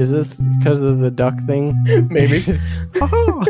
Is 0.00 0.10
this 0.10 0.40
because 0.58 0.80
of 0.80 0.98
the 1.00 1.10
duck 1.10 1.34
thing? 1.46 1.74
Maybe. 2.10 2.58
Oh. 3.02 3.44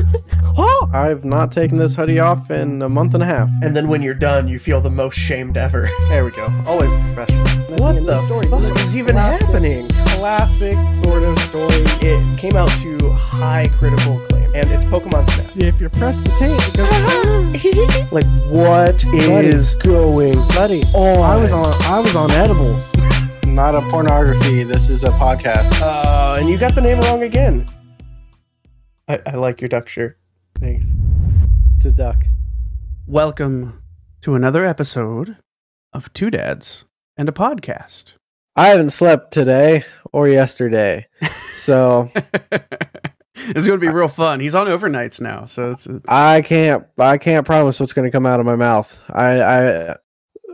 Oh. 0.59 0.91
I've 0.93 1.25
not 1.25 1.51
taken 1.53 1.79
this 1.79 1.95
hoodie 1.95 2.19
off 2.19 2.51
in 2.51 2.83
a 2.83 2.89
month 2.89 3.15
and 3.15 3.23
a 3.23 3.27
half. 3.27 3.49
and 3.63 3.75
then 3.77 3.89
when 3.89 4.03
you're 4.03 4.15
done, 4.15 4.49
you 4.49 4.59
feel 4.59 4.81
the 4.81 4.91
most 4.91 5.17
shamed 5.17 5.57
ever. 5.57 5.89
There 6.09 6.25
we 6.25 6.31
go. 6.33 6.47
Always 6.67 6.93
professional. 7.15 7.47
What 7.81 7.95
That's 7.95 8.07
the 8.07 8.27
story. 8.27 8.47
fuck 8.49 8.77
is 8.83 8.97
even 8.97 9.13
Classic- 9.15 9.47
happening? 9.47 9.89
Classic 10.19 10.77
sort 11.05 11.23
of 11.23 11.39
story. 11.39 11.69
It 12.03 12.39
came 12.39 12.55
out 12.57 12.71
to 12.83 12.99
high 13.13 13.69
critical 13.79 14.21
acclaim, 14.23 14.49
and 14.57 14.71
it's 14.71 14.85
Pokemon 14.87 15.29
Snap. 15.31 15.51
If 15.57 15.81
you 15.81 15.89
press 15.89 16.19
the 16.19 16.31
tape, 16.39 16.61
it 16.61 16.75
goes. 16.77 18.13
like, 18.13 18.27
what 18.53 19.03
is 19.15 19.75
going 19.75 20.35
Buddy, 20.49 20.83
on? 20.95 21.17
I 21.19 21.37
was 21.37 21.53
on. 21.53 21.73
I 21.83 21.99
was 22.01 22.15
on 22.17 22.31
edibles. 22.33 22.93
Not 23.55 23.75
a 23.75 23.83
pornography. 23.91 24.63
This 24.63 24.89
is 24.89 25.03
a 25.03 25.09
podcast. 25.09 25.83
Uh, 25.83 26.37
and 26.39 26.49
you 26.49 26.57
got 26.57 26.77
the 26.77 26.81
name 26.81 27.01
wrong 27.01 27.25
again. 27.25 27.69
I, 29.09 29.21
I 29.27 29.35
like 29.35 29.61
your 29.61 29.69
duck 29.69 29.89
shirt. 29.89 30.19
Thanks. 30.61 30.87
It's 31.77 31.85
a 31.85 31.91
duck. 31.91 32.23
Welcome 33.09 33.83
to 34.21 34.37
another 34.37 34.65
episode 34.65 35.37
of 35.93 36.13
Two 36.13 36.31
Dads 36.31 36.85
and 37.17 37.29
a 37.29 37.33
Podcast. 37.33 38.15
I 38.55 38.69
haven't 38.69 38.91
slept 38.91 39.33
today 39.33 39.85
or 40.13 40.29
yesterday, 40.29 41.09
so 41.57 42.09
it's 43.35 43.67
going 43.67 43.81
to 43.81 43.85
be 43.85 43.89
real 43.89 44.07
fun. 44.07 44.39
He's 44.39 44.55
on 44.55 44.69
overnights 44.69 45.21
now, 45.21 45.47
so 45.47 45.71
it's, 45.71 45.87
it's 45.87 46.09
I 46.09 46.43
can't. 46.43 46.87
I 46.99 47.19
can't 47.19 47.45
promise 47.45 47.81
what's 47.81 47.93
going 47.93 48.07
to 48.07 48.13
come 48.13 48.27
out 48.27 48.39
of 48.39 48.47
my 48.47 48.57
mouth. 48.57 49.03
I. 49.11 49.41
I 49.43 49.97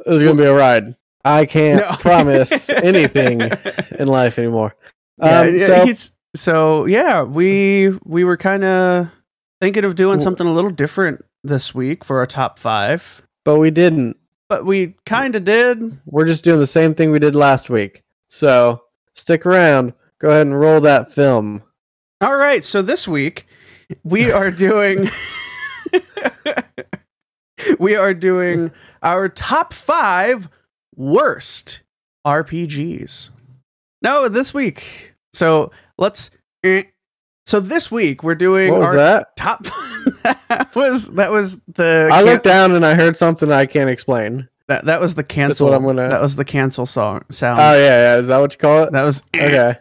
it's 0.07 0.23
going 0.23 0.37
to 0.37 0.43
be 0.43 0.49
a 0.49 0.55
ride. 0.55 0.97
I 1.27 1.45
can't 1.47 1.81
No. 1.81 1.91
promise 1.99 2.69
anything 2.71 3.41
in 3.99 4.07
life 4.09 4.39
anymore. 4.39 4.77
Um, 5.21 5.57
yeah, 5.57 5.85
so 5.85 6.11
so 6.35 6.85
yeah, 6.87 7.23
we 7.23 7.97
we 8.05 8.25
were 8.25 8.37
kind 8.37 8.65
of 8.65 9.09
thinking 9.61 9.85
of 9.85 9.97
doing 9.97 10.21
something 10.21 10.47
a 10.47 10.53
little 10.53 10.71
different 10.71 11.23
this 11.43 11.75
week 11.75 12.05
for 12.05 12.19
our 12.19 12.27
top 12.27 12.59
five, 12.59 13.23
but 13.45 13.59
we 13.59 13.71
didn't. 13.71 14.17
but 14.49 14.65
we 14.65 14.95
kind 15.07 15.35
of 15.35 15.45
did. 15.45 15.83
We're 16.05 16.27
just 16.27 16.45
doing 16.45 16.61
the 16.61 16.67
same 16.67 16.95
thing 16.95 17.11
we 17.11 17.19
did 17.19 17.35
last 17.35 17.69
week. 17.71 18.03
So 18.29 18.83
stick 19.15 19.45
around. 19.47 19.95
Go 20.21 20.29
ahead 20.29 20.43
and 20.47 20.59
roll 20.59 20.81
that 20.83 21.13
film. 21.13 21.63
All 22.21 22.37
right, 22.37 22.65
so 22.65 22.83
this 22.83 23.09
week 23.09 23.47
we 24.05 24.31
are 24.31 24.51
doing 24.67 25.09
we 27.79 27.95
are 27.97 28.15
doing 28.15 28.71
our 29.03 29.29
top 29.29 29.73
5 29.73 30.49
worst 30.97 31.83
RPGs. 32.27 33.31
No, 34.03 34.29
this 34.29 34.53
week. 34.53 35.15
So, 35.33 35.71
let's 35.99 36.31
eh. 36.65 36.85
So 37.47 37.61
this 37.61 37.93
week 37.93 38.25
we're 38.25 38.35
doing 38.35 38.71
What 38.73 38.81
was 38.81 38.89
our 38.89 38.97
that? 38.97 39.37
top 39.37 39.63
that 40.49 40.71
was 40.75 41.13
that 41.13 41.31
was 41.31 41.61
the 41.69 42.09
I 42.13 42.23
looked 42.23 42.43
down 42.43 42.73
and 42.73 42.85
I 42.85 42.95
heard 42.95 43.17
something 43.17 43.53
I 43.53 43.67
can't 43.67 43.89
explain. 43.89 44.49
that, 44.67 44.87
that 44.87 45.01
was 45.01 45.15
the 45.15 45.23
cancel 45.23 45.69
what 45.69 45.77
I'm 45.77 45.85
gonna- 45.85 46.09
that 46.09 46.21
was 46.21 46.35
the 46.35 46.45
cancel 46.45 46.87
song 46.87 47.23
sound. 47.31 47.61
Oh 47.61 47.75
yeah, 47.77 48.15
yeah. 48.15 48.17
Is 48.17 48.27
that 48.27 48.39
what 48.39 48.53
you 48.53 48.59
call 48.59 48.83
it? 48.83 48.93
that 48.93 49.03
was 49.05 49.23
eh. 49.35 49.47
Okay. 49.47 49.79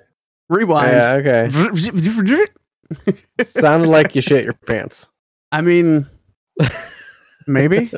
rewind. 0.48 0.92
Yeah. 0.92 1.14
Okay. 1.14 2.46
Sounded 3.44 3.90
like 3.90 4.14
you 4.16 4.22
shit 4.22 4.44
your 4.44 4.54
pants. 4.54 5.10
I 5.52 5.62
mean, 5.62 6.06
maybe 7.48 7.92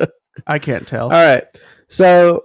I 0.46 0.58
can't 0.58 0.86
tell. 0.88 1.04
All 1.06 1.10
right. 1.10 1.44
So 1.88 2.44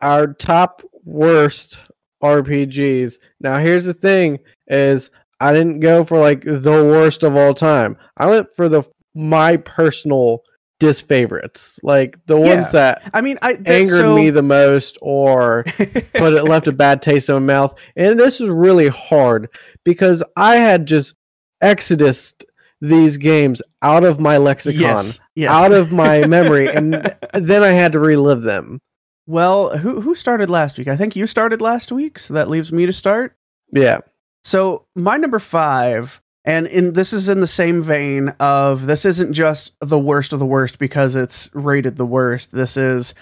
our 0.00 0.32
top 0.34 0.82
worst 1.04 1.78
RPGs. 2.22 3.18
Now 3.40 3.58
here's 3.58 3.84
the 3.84 3.94
thing 3.94 4.38
is 4.68 5.10
I 5.40 5.52
didn't 5.52 5.80
go 5.80 6.04
for 6.04 6.18
like 6.18 6.42
the 6.42 6.60
worst 6.84 7.22
of 7.22 7.36
all 7.36 7.54
time. 7.54 7.96
I 8.16 8.26
went 8.26 8.48
for 8.54 8.68
the 8.68 8.82
my 9.14 9.56
personal 9.58 10.42
disfavorites. 10.80 11.78
Like 11.82 12.18
the 12.26 12.38
Yeah. 12.40 12.54
ones 12.54 12.72
that 12.72 13.10
I 13.14 13.20
mean, 13.20 13.38
I 13.42 13.54
that- 13.54 13.68
angered 13.68 13.98
so- 13.98 14.14
me 14.16 14.30
the 14.30 14.42
most 14.42 14.98
or 15.02 15.64
put 16.14 16.32
it 16.34 16.44
left 16.44 16.68
a 16.68 16.72
bad 16.72 17.02
taste 17.02 17.28
in 17.28 17.34
my 17.34 17.40
mouth. 17.40 17.78
And 17.96 18.18
this 18.18 18.40
was 18.40 18.50
really 18.50 18.88
hard 18.88 19.48
because 19.84 20.22
I 20.36 20.56
had 20.56 20.86
just 20.86 21.14
exodus 21.60 22.34
these 22.80 23.16
games 23.16 23.62
out 23.82 24.02
of 24.02 24.18
my 24.18 24.38
lexicon, 24.38 24.80
yes, 24.80 25.20
yes. 25.36 25.50
out 25.50 25.70
of 25.70 25.92
my 25.92 26.26
memory, 26.26 26.66
and 26.68 26.94
then 27.32 27.62
I 27.62 27.68
had 27.68 27.92
to 27.92 28.00
relive 28.00 28.42
them. 28.42 28.80
Well, 29.26 29.76
who 29.78 30.00
who 30.00 30.14
started 30.14 30.50
last 30.50 30.78
week? 30.78 30.88
I 30.88 30.96
think 30.96 31.16
you 31.16 31.26
started 31.26 31.60
last 31.60 31.92
week, 31.92 32.18
so 32.18 32.34
that 32.34 32.48
leaves 32.48 32.72
me 32.72 32.86
to 32.86 32.92
start. 32.92 33.34
Yeah. 33.72 34.00
So 34.44 34.86
my 34.96 35.16
number 35.16 35.38
five, 35.38 36.20
and 36.44 36.66
in 36.66 36.94
this 36.94 37.12
is 37.12 37.28
in 37.28 37.40
the 37.40 37.46
same 37.46 37.82
vein 37.82 38.30
of 38.40 38.86
this 38.86 39.04
isn't 39.04 39.32
just 39.32 39.74
the 39.80 39.98
worst 39.98 40.32
of 40.32 40.40
the 40.40 40.46
worst 40.46 40.78
because 40.78 41.14
it's 41.14 41.50
rated 41.54 41.96
the 41.96 42.06
worst. 42.06 42.50
This 42.50 42.76
is 42.76 43.14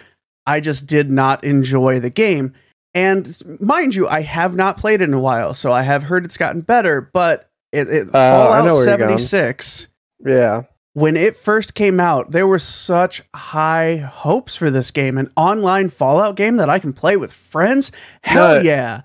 I 0.47 0.61
just 0.61 0.87
did 0.87 1.11
not 1.11 1.45
enjoy 1.45 2.01
the 2.01 2.11
game. 2.11 2.55
And 2.95 3.41
mind 3.61 3.95
you, 3.95 4.09
I 4.09 4.23
have 4.23 4.57
not 4.57 4.77
played 4.77 5.01
it 5.01 5.05
in 5.05 5.15
a 5.15 5.21
while, 5.21 5.55
so 5.55 5.71
I 5.71 5.83
have 5.83 6.03
heard 6.05 6.25
it's 6.25 6.37
gotten 6.37 6.63
better, 6.63 7.01
but 7.01 7.49
it, 7.73 7.89
it 7.89 8.09
Uh, 8.13 8.19
I 8.19 8.33
Fallout 8.33 8.65
know 8.65 8.75
where 8.75 8.89
you're 8.89 8.99
going. 8.99 9.19
76 9.19 9.89
Yeah. 10.27 10.63
When 10.93 11.17
it 11.17 11.37
first 11.37 11.75
came 11.75 12.01
out, 12.01 12.33
there 12.33 12.47
were 12.47 12.59
such 12.59 13.23
high 13.35 13.97
hopes 13.99 14.57
for 14.57 14.71
this 14.71 14.91
game, 14.91 15.19
an 15.19 15.31
online 15.37 15.89
Fallout 15.89 16.37
game 16.37 16.57
that 16.57 16.69
I 16.69 16.79
can 16.79 16.93
play 16.93 17.17
with 17.17 17.33
friends. 17.33 17.93
Hell 18.23 18.57
No. 18.57 18.61
yeah. 18.61 19.03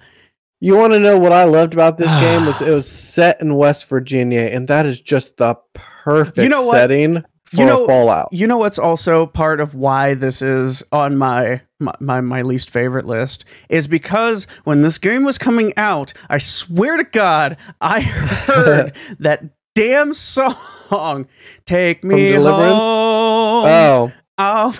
You 0.61 0.75
want 0.77 0.93
to 0.93 0.99
know 0.99 1.19
what 1.19 1.31
I 1.31 1.43
loved 1.43 1.73
about 1.73 1.97
this 1.97 2.07
game 2.21 2.45
was 2.45 2.61
it 2.61 2.73
was 2.73 2.89
set 2.89 3.39
in 3.41 3.55
West 3.55 3.87
Virginia, 3.87 4.41
and 4.41 4.67
that 4.67 4.85
is 4.85 4.99
just 4.99 5.37
the 5.37 5.55
perfect 5.73 6.37
You 6.37 6.49
know 6.49 6.71
setting 6.71 7.23
for 7.45 7.57
You 7.57 7.65
know- 7.65 7.85
Fallout. 7.85 8.29
You 8.31 8.47
know 8.47 8.57
what's 8.57 8.79
also 8.79 9.27
part 9.27 9.59
of 9.59 9.75
why 9.75 10.15
this 10.15 10.41
is 10.41 10.81
on 10.91 11.17
my, 11.17 11.61
my 11.79 11.93
my 11.99 12.21
my 12.21 12.41
least 12.41 12.71
favorite 12.71 13.05
list 13.05 13.45
is 13.69 13.87
because 13.87 14.47
when 14.63 14.81
this 14.81 14.97
game 14.97 15.23
was 15.23 15.37
coming 15.37 15.71
out, 15.77 16.13
I 16.29 16.39
swear 16.39 16.97
to 16.97 17.03
God, 17.03 17.57
I 17.79 18.01
heard 18.01 18.95
that 19.19 19.43
damn 19.75 20.13
song, 20.13 21.27
"Take 21.65 22.03
Me 22.03 22.31
Deliverance? 22.31 22.73
Home." 22.79 23.65
Oh, 23.67 24.13
Oh, 24.37 24.75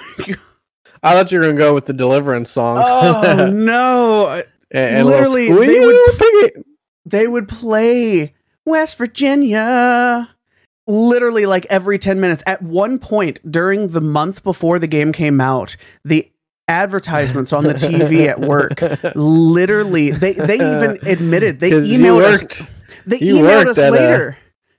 I 1.03 1.13
thought 1.13 1.31
you 1.31 1.39
were 1.39 1.45
gonna 1.45 1.57
go 1.57 1.73
with 1.73 1.85
the 1.85 1.94
Deliverance 1.94 2.50
song. 2.50 2.78
oh 2.81 3.50
no! 3.53 4.29
and, 4.72 4.95
and 4.97 5.05
literally, 5.05 5.47
they 5.51 5.79
would- 5.79 6.63
they 7.05 7.28
would 7.28 7.47
play 7.47 8.34
West 8.66 8.97
Virginia 8.97 10.31
literally 10.88 11.45
like 11.45 11.66
every 11.69 12.00
10 12.00 12.19
minutes. 12.19 12.44
At 12.47 12.61
one 12.63 12.97
point 12.97 13.39
during 13.50 13.89
the 13.89 14.01
month 14.01 14.44
before 14.44 14.79
the 14.79 14.88
game 14.88 15.11
came 15.13 15.39
out, 15.39 15.75
the 16.03 16.31
advertisements 16.67 17.53
on 17.53 17.63
the 17.63 17.73
TV 17.75 18.25
at 18.25 18.39
work 18.39 18.81
literally 19.16 20.09
they 20.09 20.34
they 20.34 20.55
even 20.55 20.97
admitted 21.05 21.59
they 21.59 21.69
emailed 21.72 22.23
us 22.23 22.44
they 23.05 23.19
you 23.19 23.35
emailed 23.35 23.67
us 23.67 23.78
at 23.78 23.91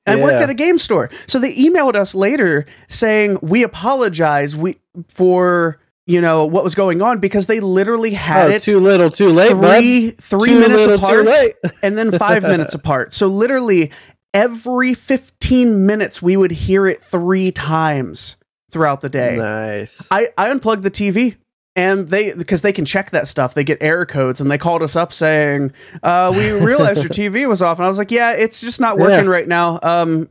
a- 0.06 0.10
later. 0.10 0.22
I 0.22 0.24
worked 0.24 0.42
at 0.42 0.50
a 0.50 0.54
game 0.54 0.78
store. 0.78 1.10
So 1.26 1.38
they 1.38 1.54
emailed 1.56 1.94
us 1.96 2.14
later 2.14 2.66
saying 2.88 3.38
we 3.42 3.62
apologize 3.62 4.54
we 4.56 4.78
for 5.08 5.78
you 6.06 6.20
know 6.20 6.44
what 6.46 6.62
was 6.64 6.74
going 6.74 7.02
on 7.02 7.18
because 7.18 7.46
they 7.46 7.58
literally 7.60 8.12
had 8.12 8.50
Oh, 8.50 8.54
it 8.54 8.62
too 8.62 8.78
little, 8.80 9.10
too 9.10 9.28
late, 9.30 9.50
bud. 9.52 9.78
three 9.78 10.10
three 10.10 10.50
Too 10.50 10.60
minutes 10.60 10.86
little, 10.86 11.04
apart 11.04 11.54
and 11.82 11.98
then 11.98 12.12
five 12.16 12.42
minutes 12.54 12.74
apart. 12.74 13.12
So 13.14 13.26
literally 13.26 13.90
every 14.32 14.92
15 14.94 15.86
minutes 15.86 16.20
we 16.22 16.36
would 16.36 16.50
hear 16.50 16.86
it 16.86 16.98
three 16.98 17.50
times 17.50 18.36
throughout 18.70 19.00
the 19.00 19.08
day. 19.08 19.36
Nice. 19.36 20.06
I, 20.10 20.28
I 20.36 20.50
unplugged 20.50 20.82
the 20.82 20.90
TV 20.90 21.36
and 21.76 22.08
they 22.08 22.34
because 22.34 22.62
they 22.62 22.72
can 22.72 22.84
check 22.84 23.10
that 23.10 23.28
stuff. 23.28 23.54
They 23.54 23.62
get 23.62 23.78
error 23.80 24.06
codes 24.06 24.40
and 24.40 24.50
they 24.50 24.58
called 24.58 24.82
us 24.82 24.96
up 24.96 25.12
saying, 25.12 25.72
uh, 26.02 26.32
we 26.34 26.50
realized 26.50 27.02
your 27.02 27.10
TV 27.10 27.46
was 27.48 27.62
off. 27.62 27.78
And 27.78 27.84
I 27.84 27.88
was 27.88 27.98
like, 27.98 28.10
Yeah, 28.10 28.32
it's 28.32 28.60
just 28.60 28.80
not 28.80 28.98
working 28.98 29.26
Yeah. 29.26 29.30
right 29.30 29.46
now. 29.46 29.78
Um, 29.82 30.30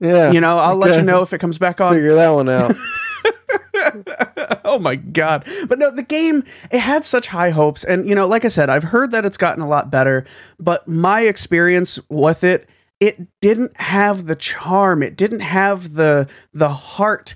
yeah, 0.00 0.32
you 0.32 0.40
know, 0.40 0.58
I'll 0.58 0.76
let 0.76 0.96
you 0.96 1.02
know 1.02 1.22
if 1.22 1.32
it 1.32 1.38
comes 1.38 1.58
back 1.58 1.80
on. 1.80 1.94
figure 1.94 2.14
that 2.14 2.30
one 2.30 2.48
out. 2.48 2.74
oh 4.64 4.78
my 4.78 4.96
god. 4.96 5.46
But 5.68 5.78
no, 5.78 5.90
the 5.90 6.02
game 6.02 6.42
it 6.70 6.80
had 6.80 7.04
such 7.04 7.28
high 7.28 7.50
hopes 7.50 7.84
and 7.84 8.08
you 8.08 8.14
know, 8.14 8.26
like 8.26 8.44
I 8.44 8.48
said, 8.48 8.68
I've 8.70 8.84
heard 8.84 9.10
that 9.12 9.24
it's 9.24 9.36
gotten 9.36 9.62
a 9.62 9.68
lot 9.68 9.90
better, 9.90 10.24
but 10.58 10.86
my 10.88 11.22
experience 11.22 11.98
with 12.08 12.44
it 12.44 12.68
it 12.98 13.28
didn't 13.42 13.78
have 13.78 14.24
the 14.26 14.34
charm. 14.36 15.02
It 15.02 15.16
didn't 15.16 15.40
have 15.40 15.94
the 15.94 16.28
the 16.54 16.70
heart 16.70 17.34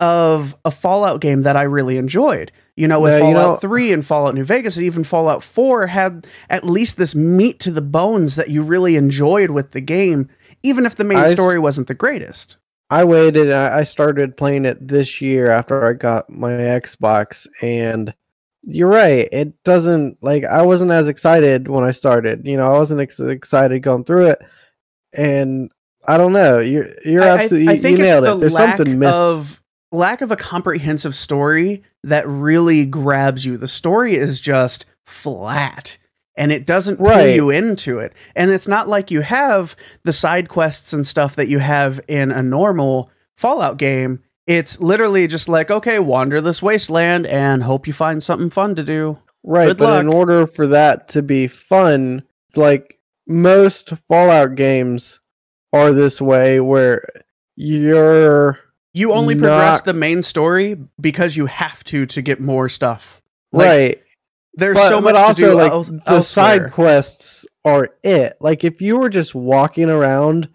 of 0.00 0.56
a 0.64 0.70
Fallout 0.70 1.20
game 1.20 1.42
that 1.42 1.56
I 1.56 1.62
really 1.62 1.96
enjoyed. 1.98 2.50
You 2.76 2.88
know, 2.88 3.00
with 3.00 3.12
Yeah, 3.12 3.18
you 3.28 3.34
Fallout 3.34 3.54
know- 3.62 3.68
3 3.68 3.92
and 3.92 4.04
Fallout 4.06 4.34
New 4.34 4.44
Vegas 4.44 4.76
and 4.76 4.86
even 4.86 5.04
Fallout 5.04 5.42
4 5.42 5.88
had 5.88 6.26
at 6.48 6.64
least 6.64 6.96
this 6.96 7.14
meat 7.14 7.60
to 7.60 7.70
the 7.70 7.82
bones 7.82 8.36
that 8.36 8.48
you 8.48 8.62
really 8.62 8.96
enjoyed 8.96 9.50
with 9.50 9.72
the 9.72 9.80
game, 9.82 10.28
even 10.62 10.86
if 10.86 10.96
the 10.96 11.04
main 11.04 11.18
I 11.18 11.24
s- 11.24 11.32
story 11.32 11.58
wasn't 11.58 11.88
the 11.88 11.94
greatest. 11.94 12.56
I 12.88 13.04
waited. 13.04 13.52
I 13.52 13.84
started 13.84 14.36
playing 14.36 14.64
it 14.64 14.88
this 14.88 15.20
year 15.20 15.48
after 15.50 15.84
I 15.86 15.92
got 15.92 16.28
my 16.30 16.50
Xbox, 16.50 17.46
and 17.62 18.12
you're 18.62 18.88
right. 18.88 19.28
It 19.30 19.62
doesn't 19.62 20.18
like 20.22 20.44
I 20.44 20.62
wasn't 20.62 20.90
as 20.90 21.06
excited 21.08 21.68
when 21.68 21.84
I 21.84 21.92
started. 21.92 22.42
You 22.44 22.56
know, 22.56 22.74
I 22.74 22.78
wasn't 22.78 23.00
ex- 23.00 23.20
excited 23.20 23.82
going 23.82 24.02
through 24.04 24.26
it, 24.28 24.38
and 25.16 25.70
I 26.08 26.16
don't 26.16 26.32
know. 26.32 26.58
You're 26.58 26.88
you're 27.04 27.22
I- 27.22 27.26
I- 27.28 27.38
absolutely 27.42 27.74
I, 27.74 27.78
think 27.78 27.98
you 27.98 28.04
nailed 28.04 28.24
the 28.24 28.36
it. 28.36 28.40
There's 28.40 28.54
lack 28.54 28.76
something 28.78 28.98
missed. 28.98 29.14
of 29.14 29.62
lack 29.92 30.20
of 30.20 30.30
a 30.30 30.36
comprehensive 30.36 31.14
story 31.14 31.82
that 32.04 32.26
really 32.28 32.84
grabs 32.84 33.44
you. 33.44 33.56
The 33.56 33.68
story 33.68 34.14
is 34.14 34.40
just 34.40 34.86
flat. 35.06 35.98
And 36.36 36.52
it 36.52 36.64
doesn't 36.64 36.96
pull 36.98 37.06
Right. 37.06 37.34
you 37.34 37.50
into 37.50 37.98
it. 37.98 38.14
And 38.34 38.50
it's 38.50 38.68
not 38.68 38.88
like 38.88 39.10
you 39.10 39.20
have 39.20 39.76
the 40.04 40.12
side 40.12 40.48
quests 40.48 40.92
and 40.92 41.06
stuff 41.06 41.36
that 41.36 41.48
you 41.48 41.58
have 41.58 42.00
in 42.08 42.30
a 42.30 42.42
normal 42.42 43.10
Fallout 43.36 43.76
game. 43.76 44.20
It's 44.46 44.80
literally 44.80 45.26
just 45.26 45.48
like, 45.48 45.70
okay, 45.70 45.98
wander 45.98 46.40
this 46.40 46.62
wasteland 46.62 47.26
and 47.26 47.62
hope 47.62 47.86
you 47.86 47.92
find 47.92 48.22
something 48.22 48.48
fun 48.50 48.74
to 48.76 48.82
do. 48.82 49.18
Right, 49.42 49.66
Good 49.68 49.78
but 49.78 50.00
in 50.00 50.08
order 50.08 50.46
for 50.46 50.66
that 50.68 51.08
to 51.08 51.22
be 51.22 51.46
fun, 51.46 52.22
like 52.56 52.98
most 53.26 53.90
Fallout 54.08 54.54
games 54.54 55.20
are 55.72 55.92
this 55.92 56.20
way 56.20 56.60
where 56.60 57.02
you're 57.56 58.58
You 58.92 59.12
only 59.12 59.34
progress 59.36 59.82
the 59.82 59.94
main 59.94 60.22
story 60.22 60.76
because 61.00 61.36
you 61.36 61.46
have 61.46 61.84
to 61.84 62.06
to 62.06 62.22
get 62.22 62.40
more 62.40 62.68
stuff. 62.68 63.22
Like, 63.52 63.66
right. 63.66 63.96
There's 64.54 64.76
but, 64.76 64.88
so 64.88 65.00
much 65.00 65.14
also 65.14 65.34
to 65.34 65.40
do 65.50 65.54
like 65.54 65.70
the 65.70 65.76
elsewhere. 65.76 66.20
side 66.22 66.72
quests 66.72 67.46
are 67.64 67.90
it. 68.02 68.36
Like 68.40 68.64
if 68.64 68.82
you 68.82 68.98
were 68.98 69.08
just 69.08 69.34
walking 69.34 69.88
around 69.88 70.48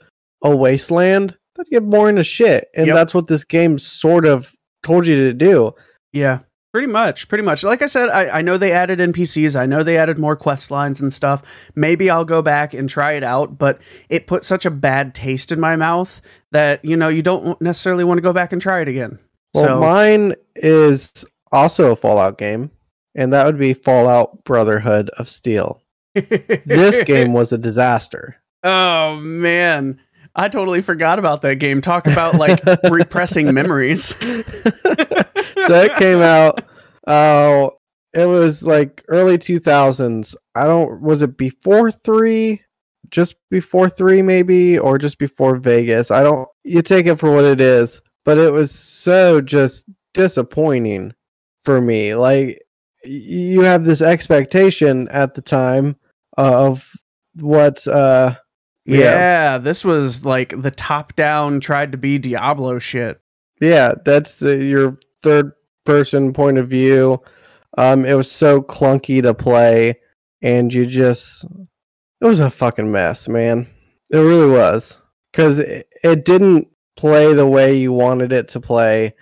a 0.44 0.54
wasteland, 0.56 1.38
that'd 1.56 1.72
get 1.72 1.90
boring 1.90 2.18
as 2.18 2.28
shit. 2.28 2.70
And 2.76 2.88
Yep. 2.88 2.96
that's 2.96 3.14
what 3.14 3.28
this 3.28 3.46
game 3.46 3.80
sort 3.80 4.26
of 4.26 4.54
told 4.84 5.08
you 5.08 5.16
to 5.16 5.34
do. 5.34 5.74
Yeah, 6.12 6.40
pretty 6.74 6.88
much, 6.92 7.30
pretty 7.30 7.44
much. 7.44 7.64
Like 7.64 7.82
I 7.82 7.88
said, 7.88 8.10
I, 8.10 8.40
I 8.40 8.42
know 8.42 8.58
they 8.58 8.74
added 8.74 9.00
NPCs. 9.00 9.56
I 9.56 9.66
know 9.66 9.82
they 9.82 9.98
added 9.98 10.18
more 10.18 10.36
quest 10.36 10.72
lines 10.72 11.00
and 11.00 11.14
stuff. 11.14 11.72
Maybe 11.74 12.10
I'll 12.10 12.26
go 12.26 12.42
back 12.42 12.74
and 12.74 12.90
try 12.90 13.14
it 13.14 13.24
out, 13.24 13.58
but 13.58 13.80
it 14.10 14.28
put 14.28 14.44
such 14.44 14.66
a 14.66 14.72
bad 14.72 15.16
taste 15.16 15.54
in 15.54 15.60
my 15.60 15.78
mouth 15.78 16.22
that 16.56 16.84
you 16.84 16.96
know 16.96 17.10
you 17.10 17.22
don't 17.22 17.60
necessarily 17.62 18.04
want 18.04 18.18
to 18.18 18.22
go 18.22 18.34
back 18.34 18.52
and 18.52 18.62
try 18.62 18.82
it 18.82 18.88
again. 18.88 19.20
Well, 19.54 19.64
so 19.66 19.80
mine 19.80 20.36
is 20.56 21.26
also 21.52 21.92
a 21.92 21.96
Fallout 21.96 22.38
game, 22.38 22.72
and 23.14 23.34
that 23.34 23.46
would 23.46 23.60
be 23.60 23.74
Fallout 23.74 24.44
Brotherhood 24.46 25.10
of 25.18 25.30
Steel. 25.30 25.82
This 26.14 27.04
game 27.06 27.34
was 27.34 27.52
a 27.52 27.58
disaster. 27.58 28.38
Oh 28.64 29.18
man, 29.18 30.00
I 30.36 30.48
totally 30.48 30.82
forgot 30.82 31.20
about 31.20 31.42
that 31.42 31.56
game. 31.56 31.82
Talk 31.82 32.08
about 32.08 32.36
like 32.36 32.62
repressing 32.90 33.54
memories. 33.54 34.06
so 35.68 35.82
it 35.82 35.96
came 35.98 36.22
out 36.22 36.64
uh 37.08 37.70
it 38.14 38.26
was 38.26 38.64
like 38.64 39.04
early 39.10 39.38
2000s 39.38 40.36
i 40.56 40.66
don't 40.66 41.02
was 41.02 41.22
it 41.22 41.38
before 41.38 41.92
3 41.92 42.62
just 43.16 43.36
before 43.50 43.88
3 43.90 44.22
maybe 44.22 44.78
or 44.78 44.98
just 44.98 45.18
before 45.18 45.56
vegas 45.56 46.12
i 46.12 46.22
don't 46.22 46.48
you 46.64 46.82
take 46.82 47.06
it 47.08 47.18
for 47.18 47.32
what 47.32 47.46
it 47.46 47.62
is 47.62 48.02
but 48.26 48.38
it 48.38 48.52
was 48.52 48.72
so 48.72 49.40
just 49.42 49.86
disappointing 50.14 51.14
for 51.62 51.80
me 51.82 52.14
like 52.16 52.62
you 53.06 53.62
have 53.62 53.86
this 53.86 54.02
expectation 54.02 55.08
at 55.10 55.34
the 55.36 55.42
time 55.42 55.96
of 56.38 56.92
what 57.40 57.88
uh 57.88 58.34
Yeah. 58.86 59.00
Yeah. 59.00 59.58
this 59.60 59.86
was 59.86 60.26
like 60.26 60.60
the 60.62 60.72
top 60.72 61.16
down 61.16 61.60
tried 61.60 61.92
to 61.94 61.98
be 61.98 62.18
Diablo 62.20 62.80
shit. 62.80 63.22
Yeah, 63.62 63.94
that's 64.04 64.44
uh, 64.44 64.50
your 64.50 65.00
third 65.22 65.54
person 65.86 66.34
point 66.34 66.58
of 66.58 66.68
view. 66.68 67.22
Um, 67.78 68.06
it 68.06 68.14
was 68.14 68.30
so 68.30 68.62
clunky 68.62 69.22
to 69.22 69.34
play, 69.34 69.96
and 70.42 70.74
you 70.74 70.86
just 70.86 71.46
it 72.22 72.26
was 72.26 72.40
a 72.40 72.50
fucking 72.50 72.92
mess, 72.92 73.28
man. 73.28 73.68
It 74.12 74.18
really 74.18 74.50
was 74.50 75.00
because 75.32 75.60
it, 75.60 75.88
it 76.04 76.26
didn't 76.26 76.68
play 76.96 77.34
the 77.34 77.48
way 77.48 77.78
you 77.78 77.92
wanted 77.92 78.32
it 78.32 78.48
to 78.50 78.60
play. 78.60 79.14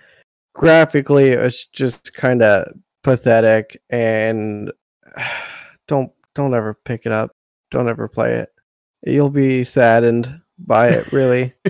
Graphically, 0.54 1.30
it 1.30 1.40
was 1.40 1.66
just 1.66 2.14
kind 2.14 2.42
of 2.42 2.68
pathetic, 3.02 3.80
and 3.90 4.72
don't 5.88 6.12
don't 6.34 6.54
ever 6.54 6.74
pick 6.74 7.06
it 7.06 7.12
up. 7.12 7.32
Don't 7.70 7.88
ever 7.88 8.08
play 8.08 8.34
it. 8.34 8.50
You'll 9.06 9.30
be 9.30 9.64
saddened 9.64 10.40
by 10.58 10.88
it, 10.88 11.12
really. 11.12 11.54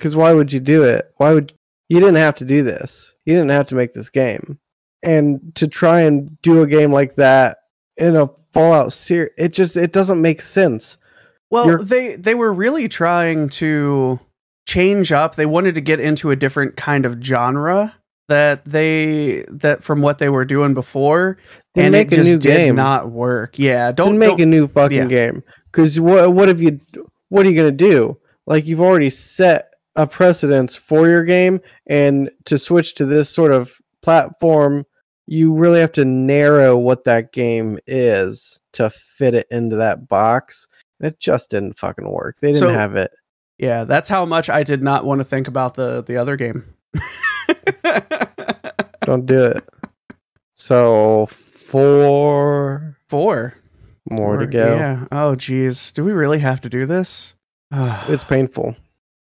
Because 0.00 0.16
why 0.16 0.32
would 0.32 0.50
you 0.50 0.60
do 0.60 0.82
it? 0.84 1.12
Why 1.18 1.34
would 1.34 1.52
you 1.90 2.00
didn't 2.00 2.16
have 2.16 2.36
to 2.36 2.44
do 2.46 2.62
this? 2.62 3.12
You 3.26 3.34
didn't 3.34 3.50
have 3.50 3.66
to 3.66 3.74
make 3.74 3.92
this 3.92 4.08
game, 4.08 4.58
and 5.02 5.54
to 5.56 5.68
try 5.68 6.00
and 6.00 6.40
do 6.40 6.62
a 6.62 6.66
game 6.66 6.90
like 6.90 7.16
that 7.16 7.58
in 8.00 8.16
a 8.16 8.28
Fallout 8.52 8.92
series, 8.92 9.30
it 9.38 9.52
just 9.52 9.76
it 9.76 9.92
doesn't 9.92 10.20
make 10.20 10.40
sense. 10.42 10.96
Well, 11.50 11.66
You're- 11.66 11.84
they 11.84 12.16
they 12.16 12.34
were 12.34 12.52
really 12.52 12.88
trying 12.88 13.48
to 13.50 14.18
change 14.66 15.12
up. 15.12 15.36
They 15.36 15.46
wanted 15.46 15.74
to 15.76 15.80
get 15.80 16.00
into 16.00 16.30
a 16.30 16.36
different 16.36 16.76
kind 16.76 17.04
of 17.04 17.22
genre 17.22 17.94
that 18.28 18.64
they 18.64 19.44
that 19.48 19.82
from 19.84 20.02
what 20.02 20.18
they 20.18 20.28
were 20.28 20.44
doing 20.44 20.74
before, 20.74 21.38
Then 21.74 21.86
and 21.86 21.92
make 21.92 22.08
it 22.08 22.14
a 22.14 22.16
just 22.16 22.30
new 22.30 22.38
did 22.38 22.56
game. 22.56 22.76
not 22.76 23.10
work. 23.10 23.58
Yeah, 23.58 23.92
don't 23.92 24.10
Then 24.12 24.18
make 24.18 24.28
don't- 24.30 24.40
a 24.42 24.46
new 24.46 24.66
fucking 24.68 24.96
yeah. 24.96 25.04
game. 25.06 25.42
Because 25.70 26.00
what 26.00 26.32
what 26.32 26.48
have 26.48 26.60
you? 26.60 26.80
What 27.28 27.46
are 27.46 27.50
you 27.50 27.56
gonna 27.56 27.70
do? 27.70 28.16
Like 28.46 28.66
you've 28.66 28.80
already 28.80 29.10
set 29.10 29.68
a 29.96 30.06
precedence 30.06 30.74
for 30.76 31.06
your 31.08 31.24
game, 31.24 31.60
and 31.86 32.30
to 32.46 32.58
switch 32.58 32.94
to 32.94 33.04
this 33.04 33.28
sort 33.28 33.52
of 33.52 33.74
platform, 34.02 34.86
you 35.32 35.52
really 35.54 35.78
have 35.80 35.92
to 35.92 36.04
narrow 36.04 36.76
what 36.76 37.04
that 37.04 37.32
game 37.32 37.78
is 37.86 38.60
to 38.72 38.90
fit 38.90 39.32
it 39.34 39.46
into 39.50 39.76
that 39.76 40.08
box. 40.08 40.66
And 40.98 41.06
it 41.06 41.20
just 41.20 41.50
didn't 41.50 41.78
fucking 41.78 42.10
work. 42.10 42.38
They 42.40 42.48
didn't 42.48 42.58
So- 42.68 42.72
have 42.74 42.96
it. 42.96 43.12
yeah. 43.58 43.84
That's 43.84 44.08
how 44.08 44.24
much 44.26 44.50
I 44.50 44.64
did 44.64 44.82
not 44.82 45.04
want 45.04 45.20
to 45.20 45.24
think 45.24 45.46
about 45.48 45.74
the 45.74 46.02
the 46.02 46.16
other 46.16 46.36
game. 46.36 46.64
Don't 49.04 49.24
do 49.26 49.44
it. 49.44 49.64
So 50.56 51.26
four 51.26 52.96
Four 53.08 53.54
more 54.08 54.36
to 54.38 54.46
go. 54.46 54.76
Yeah. 54.76 55.06
Oh, 55.10 55.34
geez. 55.34 55.92
Do 55.92 56.04
we 56.04 56.12
really 56.12 56.38
have 56.40 56.60
to 56.62 56.68
do 56.68 56.86
this? 56.86 57.34
It's 58.08 58.24
painful. 58.24 58.76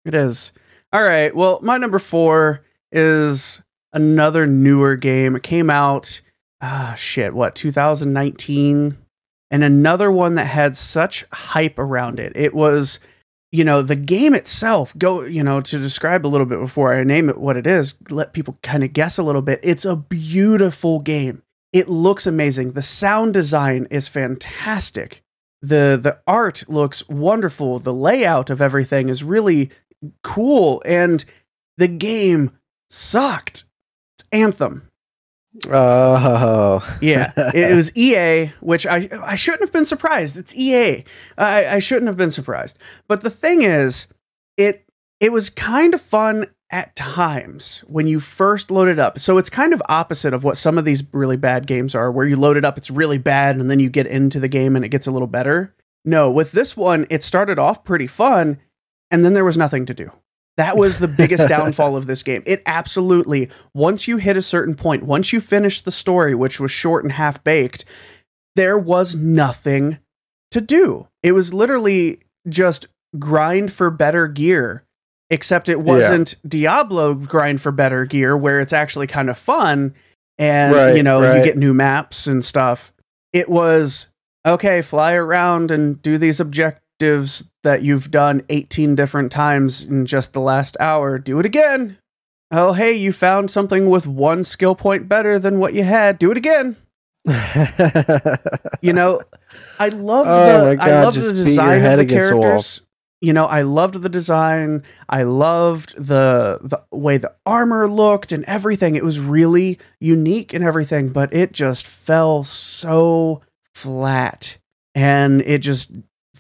It 0.05 0.13
is. 0.15 0.51
All 0.93 1.01
right. 1.03 1.35
Well, 1.35 1.59
my 1.63 1.77
number 1.77 1.97
four 1.99 2.61
is 2.91 3.61
another 3.95 4.45
newer 4.45 4.95
game. 4.95 5.36
It 5.36 5.44
came 5.44 5.69
out, 5.69 6.21
ah, 6.62 6.94
shit, 6.97 7.33
what, 7.33 7.56
2019? 7.56 8.97
And 9.50 9.63
another 9.63 10.12
one 10.12 10.36
that 10.36 10.45
had 10.45 10.75
such 10.77 11.25
hype 11.31 11.80
around 11.80 12.19
it. 12.19 12.33
It 12.36 12.53
was, 12.53 13.00
you 13.51 13.63
know, 13.63 13.81
the 13.81 13.96
game 13.96 14.36
itself, 14.36 14.96
go, 14.98 15.24
you 15.24 15.43
know, 15.43 15.62
to 15.62 15.79
describe 15.79 16.25
a 16.25 16.29
little 16.29 16.46
bit 16.46 16.60
before 16.60 16.93
I 16.93 17.03
name 17.03 17.29
it 17.29 17.38
what 17.38 17.58
it 17.58 17.65
is, 17.65 17.96
let 18.10 18.34
people 18.34 18.60
kind 18.62 18.84
of 18.84 18.93
guess 18.93 19.17
a 19.17 19.24
little 19.24 19.41
bit. 19.41 19.60
It's 19.63 19.86
a 19.86 19.96
beautiful 19.96 21.00
game. 21.00 21.41
It 21.74 21.89
looks 21.89 22.27
amazing. 22.27 22.74
The 22.74 22.81
sound 22.81 23.34
design 23.34 23.88
is 23.89 24.08
fantastic 24.08 25.24
the 25.65 26.00
the 26.01 26.19
art 26.27 26.63
looks 26.67 27.08
wonderful 27.10 27.79
the 27.79 27.93
layout 27.93 28.50
of 28.50 28.62
everything 28.62 29.10
is 29.10 29.24
really 29.24 29.72
cool 30.24 30.81
and 30.86 31.25
the 31.77 31.88
game 31.88 32.51
sucked 32.89 33.65
anthem. 34.36 34.89
Oh, 35.70 36.98
yeah 37.01 37.32
it, 37.38 37.72
it 37.72 37.75
was 37.75 37.96
ea 37.98 38.51
which 38.60 38.86
i 38.86 39.08
i 39.24 39.36
shouldn't 39.36 39.62
have 39.62 39.72
been 39.72 39.86
surprised. 39.86 40.38
It's 40.38 40.56
ea 40.56 41.06
i 41.38 41.65
i 41.75 41.80
shouldn't 41.80 42.08
have 42.08 42.18
been 42.18 42.32
surprised. 42.32 42.77
But 43.08 43.22
the 43.22 43.30
thing 43.30 43.62
is 43.62 44.08
it 44.58 44.86
it 45.20 45.32
was 45.32 45.50
kind 45.50 45.94
of 45.94 46.01
fun 46.01 46.48
at 46.72 46.96
times 46.96 47.84
when 47.88 48.06
you 48.08 48.20
first 48.20 48.70
load 48.70 48.89
it 48.89 49.00
up. 49.00 49.18
So 49.20 49.38
it's 49.38 49.50
kind 49.50 49.74
of 49.74 49.82
opposite 49.88 50.34
of 50.34 50.44
what 50.44 50.58
some 50.58 50.77
of 50.77 50.84
these 50.84 51.04
really 51.13 51.38
bad 51.38 51.68
games 51.68 51.96
are 51.96 52.12
where 52.12 52.25
you 52.25 52.36
load 52.36 52.58
it 52.58 52.65
up 52.65 52.77
it's 52.77 52.92
really 52.92 53.18
bad 53.18 53.56
and 53.56 53.72
then 53.72 53.80
you 53.80 53.89
get 53.89 54.08
into 54.08 54.39
the 54.39 54.50
game 54.50 54.75
and 54.75 54.84
it 54.84 54.89
gets 54.89 55.08
a 55.08 55.12
little 55.12 55.27
better. 55.27 55.74
No 56.04 56.30
with 56.30 56.51
this 56.51 56.75
one 56.75 57.08
it 57.10 57.24
started 57.24 57.58
off 57.60 57.86
pretty 57.86 58.08
fun 58.08 58.60
and 59.10 59.24
then 59.24 59.34
there 59.34 59.46
was 59.46 59.58
nothing 59.58 59.86
to 59.86 59.94
do 59.94 60.12
that 60.57 60.77
was 60.77 61.00
the 61.00 61.07
biggest 61.07 61.50
downfall 61.50 61.97
of 61.97 62.07
this 62.07 62.24
game. 62.24 62.43
It 62.45 62.62
absolutely, 62.65 63.50
once 63.74 64.07
you 64.07 64.17
hit 64.17 64.38
a 64.38 64.41
certain 64.41 64.75
point, 64.75 65.03
once 65.03 65.33
you 65.33 65.41
finished 65.41 65.85
the 65.85 65.91
story, 65.91 66.33
which 66.33 66.59
was 66.59 66.71
short 66.71 67.03
and 67.03 67.12
half 67.12 67.43
baked, 67.43 67.83
there 68.55 68.77
was 68.77 69.15
nothing 69.15 70.00
to 70.51 70.62
do. 70.62 71.07
It 71.24 71.33
was 71.33 71.53
literally 71.53 72.19
just 72.47 72.88
grind 73.19 73.74
for 73.74 73.89
better 73.89 74.27
gear, 74.27 74.85
except 75.29 75.67
it 75.67 75.81
wasn't 75.81 76.35
Diablo 76.47 77.15
grind 77.15 77.59
for 77.59 77.71
better 77.71 78.05
gear, 78.05 78.38
where 78.38 78.62
it's 78.62 78.74
actually 78.74 79.07
kind 79.07 79.29
of 79.29 79.38
fun 79.38 79.93
and, 80.38 80.74
Right, 80.74 80.95
you 80.95 81.03
know, 81.03 81.35
you 81.35 81.43
get 81.43 81.57
new 81.57 81.74
maps 81.74 82.27
and 82.27 82.45
stuff. 82.45 82.93
It 83.33 83.50
was, 83.50 84.07
okay, 84.45 84.81
fly 84.81 85.13
around 85.13 85.71
and 85.71 86.01
do 86.01 86.17
these 86.17 86.39
objectives 86.99 87.45
that 87.63 87.81
you've 87.81 88.11
done 88.11 88.41
18 88.49 88.95
different 88.95 89.31
times 89.31 89.83
in 89.83 90.05
just 90.05 90.33
the 90.33 90.39
last 90.41 90.77
hour. 90.79 91.17
Do 91.19 91.39
it 91.39 91.45
again. 91.45 91.97
oh 92.51 92.73
hey, 92.73 92.93
you 92.93 93.11
found 93.11 93.51
something 93.51 93.89
with 93.89 94.07
one 94.07 94.43
skill 94.43 94.75
point 94.75 95.09
better 95.09 95.37
than 95.39 95.59
what 95.59 95.73
you 95.73 95.83
had. 95.83 96.19
Do 96.19 96.31
it 96.31 96.37
again. 96.37 96.77
You 98.81 98.93
know, 98.93 99.19
I 99.79 99.89
love 99.89 100.27
Oh 100.29 100.65
the 100.65 100.71
I 100.71 100.75
God, 100.75 101.03
love 101.05 101.13
just 101.15 101.27
the 101.27 101.33
design 101.33 101.83
of 101.83 101.97
the 101.97 101.99
against 101.99 102.29
the 102.29 102.35
wall. 102.35 102.43
characters. 102.43 102.81
You 103.21 103.33
know, 103.33 103.45
I 103.45 103.63
loved 103.63 103.95
the 104.01 104.09
design. 104.09 104.83
I 105.09 105.23
loved 105.23 105.95
the 105.97 106.59
the 106.61 106.83
way 106.95 107.17
the 107.17 107.33
armor 107.45 107.87
looked 107.89 108.31
and 108.31 108.43
everything. 108.45 108.95
It 108.95 109.03
was 109.03 109.19
really 109.19 109.79
unique 109.99 110.53
and 110.53 110.63
everything, 110.63 111.09
but 111.09 111.33
it 111.33 111.51
just 111.51 111.87
fell 111.87 112.43
so 112.43 113.41
flat 113.73 114.57
and 114.93 115.41
it 115.41 115.59
just 115.59 115.91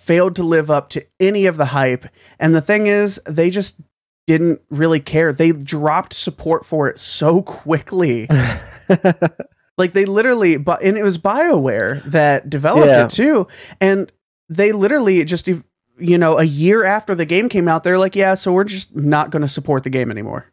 failed 0.05 0.35
to 0.37 0.43
live 0.43 0.69
up 0.71 0.89
to 0.89 1.05
any 1.19 1.45
of 1.45 1.57
the 1.57 1.65
hype. 1.65 2.05
And 2.39 2.53
the 2.53 2.61
thing 2.61 2.87
is, 2.87 3.19
they 3.25 3.49
just 3.49 3.75
didn't 4.27 4.61
really 4.69 4.99
care. 4.99 5.31
They 5.33 5.51
dropped 5.51 6.13
support 6.13 6.65
for 6.65 6.87
it 6.87 6.99
so 6.99 7.41
quickly. 7.41 8.27
Like 9.77 9.91
they 9.91 10.05
literally, 10.05 10.55
but 10.55 10.81
and 10.83 10.95
it 10.97 11.03
was 11.03 11.17
Bioware 11.17 12.01
that 12.05 12.49
developed 12.49 12.87
Yeah. 12.87 13.05
it 13.05 13.11
too, 13.11 13.47
and 13.81 14.09
they 14.47 14.71
literally 14.71 15.21
just 15.25 15.49
you 15.49 16.17
know 16.17 16.39
a 16.39 16.45
year 16.45 16.85
after 16.85 17.13
the 17.13 17.25
game 17.25 17.49
came 17.49 17.67
out, 17.67 17.83
they're 17.83 17.97
like, 17.99 18.15
yeah, 18.15 18.35
so 18.35 18.53
we're 18.53 18.63
just 18.63 18.95
not 18.95 19.31
going 19.31 19.41
to 19.41 19.49
support 19.49 19.83
the 19.83 19.89
game 19.89 20.09
anymore. 20.11 20.45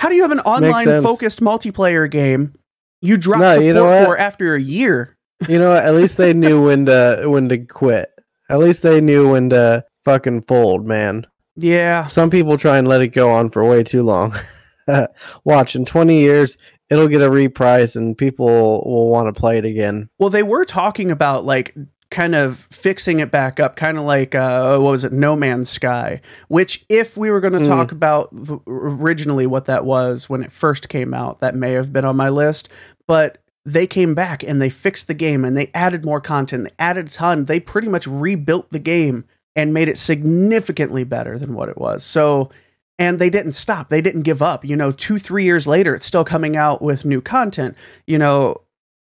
How 0.00 0.08
do 0.08 0.16
you 0.16 0.22
have 0.22 0.32
an 0.32 0.40
online 0.40 0.86
focused 1.04 1.38
multiplayer 1.40 2.10
game 2.10 2.54
you 3.00 3.16
drop 3.16 3.40
No, 3.42 3.52
support 3.52 3.66
you 3.66 3.74
know 3.74 4.04
for 4.06 4.18
after 4.18 4.56
a 4.56 4.60
year? 4.60 5.16
you 5.48 5.60
know, 5.60 5.70
what? 5.70 5.84
at 5.84 5.94
least 5.94 6.16
they 6.16 6.34
knew 6.34 6.64
when 6.66 6.86
to 6.86 7.26
when 7.28 7.48
to 7.50 7.58
quit. 7.58 8.10
At 8.48 8.58
least 8.58 8.82
they 8.82 9.00
knew 9.00 9.30
when 9.32 9.50
to 9.50 9.84
fucking 10.04 10.42
fold, 10.42 10.86
man. 10.86 11.26
Yeah, 11.56 12.06
Some 12.06 12.30
people 12.30 12.58
try 12.58 12.78
and 12.78 12.88
let 12.88 13.00
it 13.00 13.08
go 13.08 13.30
on 13.30 13.48
for 13.50 13.64
way 13.64 13.84
too 13.84 14.02
long. 14.02 14.34
Watch 15.44 15.76
in 15.76 15.84
20 15.84 16.18
years, 16.20 16.58
it'll 16.90 17.08
get 17.08 17.22
a 17.22 17.30
reprise 17.30 17.96
and 17.96 18.18
people 18.18 18.46
will 18.84 19.08
want 19.08 19.32
to 19.34 19.40
play 19.40 19.58
it 19.58 19.64
again. 19.64 20.08
Well, 20.18 20.30
they 20.30 20.42
were 20.42 20.64
talking 20.64 21.10
about 21.10 21.44
like 21.44 21.74
kind 22.10 22.34
of 22.34 22.66
fixing 22.70 23.20
it 23.20 23.30
back 23.30 23.58
up, 23.60 23.76
kind 23.76 23.98
of 23.98 24.04
like 24.04 24.34
uh, 24.34 24.78
what 24.78 24.90
was 24.90 25.04
it, 25.04 25.12
No 25.12 25.36
Man's 25.36 25.70
Sky. 25.70 26.20
Which, 26.48 26.84
if 26.88 27.16
we 27.16 27.30
were 27.30 27.40
going 27.40 27.54
to 27.54 27.60
Mm. 27.60 27.66
talk 27.66 27.92
about 27.92 28.30
originally 28.66 29.46
what 29.46 29.64
that 29.66 29.84
was 29.84 30.28
when 30.28 30.42
it 30.42 30.52
first 30.52 30.88
came 30.88 31.14
out, 31.14 31.40
that 31.40 31.54
may 31.54 31.72
have 31.72 31.92
been 31.92 32.04
on 32.04 32.16
my 32.16 32.28
list. 32.28 32.68
But 33.06 33.38
they 33.64 33.86
came 33.86 34.14
back 34.14 34.42
and 34.42 34.60
they 34.60 34.70
fixed 34.70 35.06
the 35.06 35.14
game 35.14 35.44
and 35.44 35.56
they 35.56 35.70
added 35.74 36.04
more 36.04 36.20
content. 36.20 36.64
They 36.64 36.74
added 36.78 37.06
a 37.06 37.10
ton. 37.10 37.46
They 37.46 37.60
pretty 37.60 37.88
much 37.88 38.06
rebuilt 38.06 38.70
the 38.70 38.78
game 38.78 39.24
and 39.56 39.72
made 39.72 39.88
it 39.88 39.98
significantly 39.98 41.04
better 41.04 41.38
than 41.38 41.54
what 41.54 41.68
it 41.68 41.78
was. 41.78 42.04
So. 42.04 42.50
And 42.96 43.18
they 43.18 43.28
didn't 43.28 43.54
stop. 43.54 43.88
They 43.88 44.00
didn't 44.00 44.22
give 44.22 44.40
up. 44.40 44.64
You 44.64 44.76
know, 44.76 44.92
two, 44.92 45.18
three 45.18 45.42
years 45.42 45.66
later, 45.66 45.96
it's 45.96 46.06
still 46.06 46.22
coming 46.24 46.56
out 46.56 46.80
with 46.80 47.04
new 47.04 47.20
content. 47.20 47.76
You 48.06 48.18
know, 48.18 48.60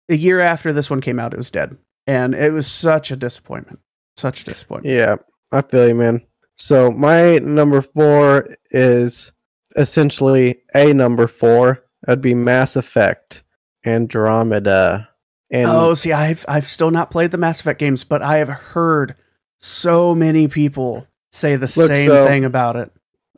a 0.09 0.15
year 0.15 0.39
after 0.39 0.73
this 0.73 0.89
one 0.89 0.99
came 0.99 1.19
out, 1.19 1.31
it 1.31 1.37
was 1.37 1.51
dead. 1.51 1.77
And 2.07 2.33
it 2.33 2.51
was 2.51 2.65
such 2.65 3.11
a 3.11 3.15
disappointment. 3.15 3.79
Such 4.17 4.41
a 4.41 4.45
disappointment. 4.45 4.95
Yeah, 4.95 5.17
I 5.51 5.61
feel 5.61 5.87
you, 5.87 5.93
man. 5.93 6.21
So 6.55 6.91
my 6.91 7.37
number 7.37 7.83
four 7.83 8.55
is 8.71 9.31
essentially 9.75 10.57
a 10.73 10.93
number 10.93 11.27
four. 11.27 11.83
That'd 12.03 12.21
be 12.21 12.33
Mass 12.33 12.75
Effect 12.75 13.43
Andromeda. 13.85 15.09
And 15.51 15.67
oh, 15.69 15.93
see, 15.93 16.11
I've 16.11 16.45
I've 16.47 16.67
still 16.67 16.91
not 16.91 17.11
played 17.11 17.31
the 17.31 17.37
Mass 17.37 17.59
Effect 17.61 17.79
games, 17.79 18.03
but 18.03 18.21
I 18.21 18.37
have 18.37 18.49
heard 18.49 19.15
so 19.59 20.15
many 20.15 20.47
people 20.47 21.05
say 21.31 21.55
the 21.55 21.71
Look, 21.77 21.87
same 21.87 22.07
so- 22.09 22.25
thing 22.27 22.45
about 22.45 22.75
it. 22.75 22.91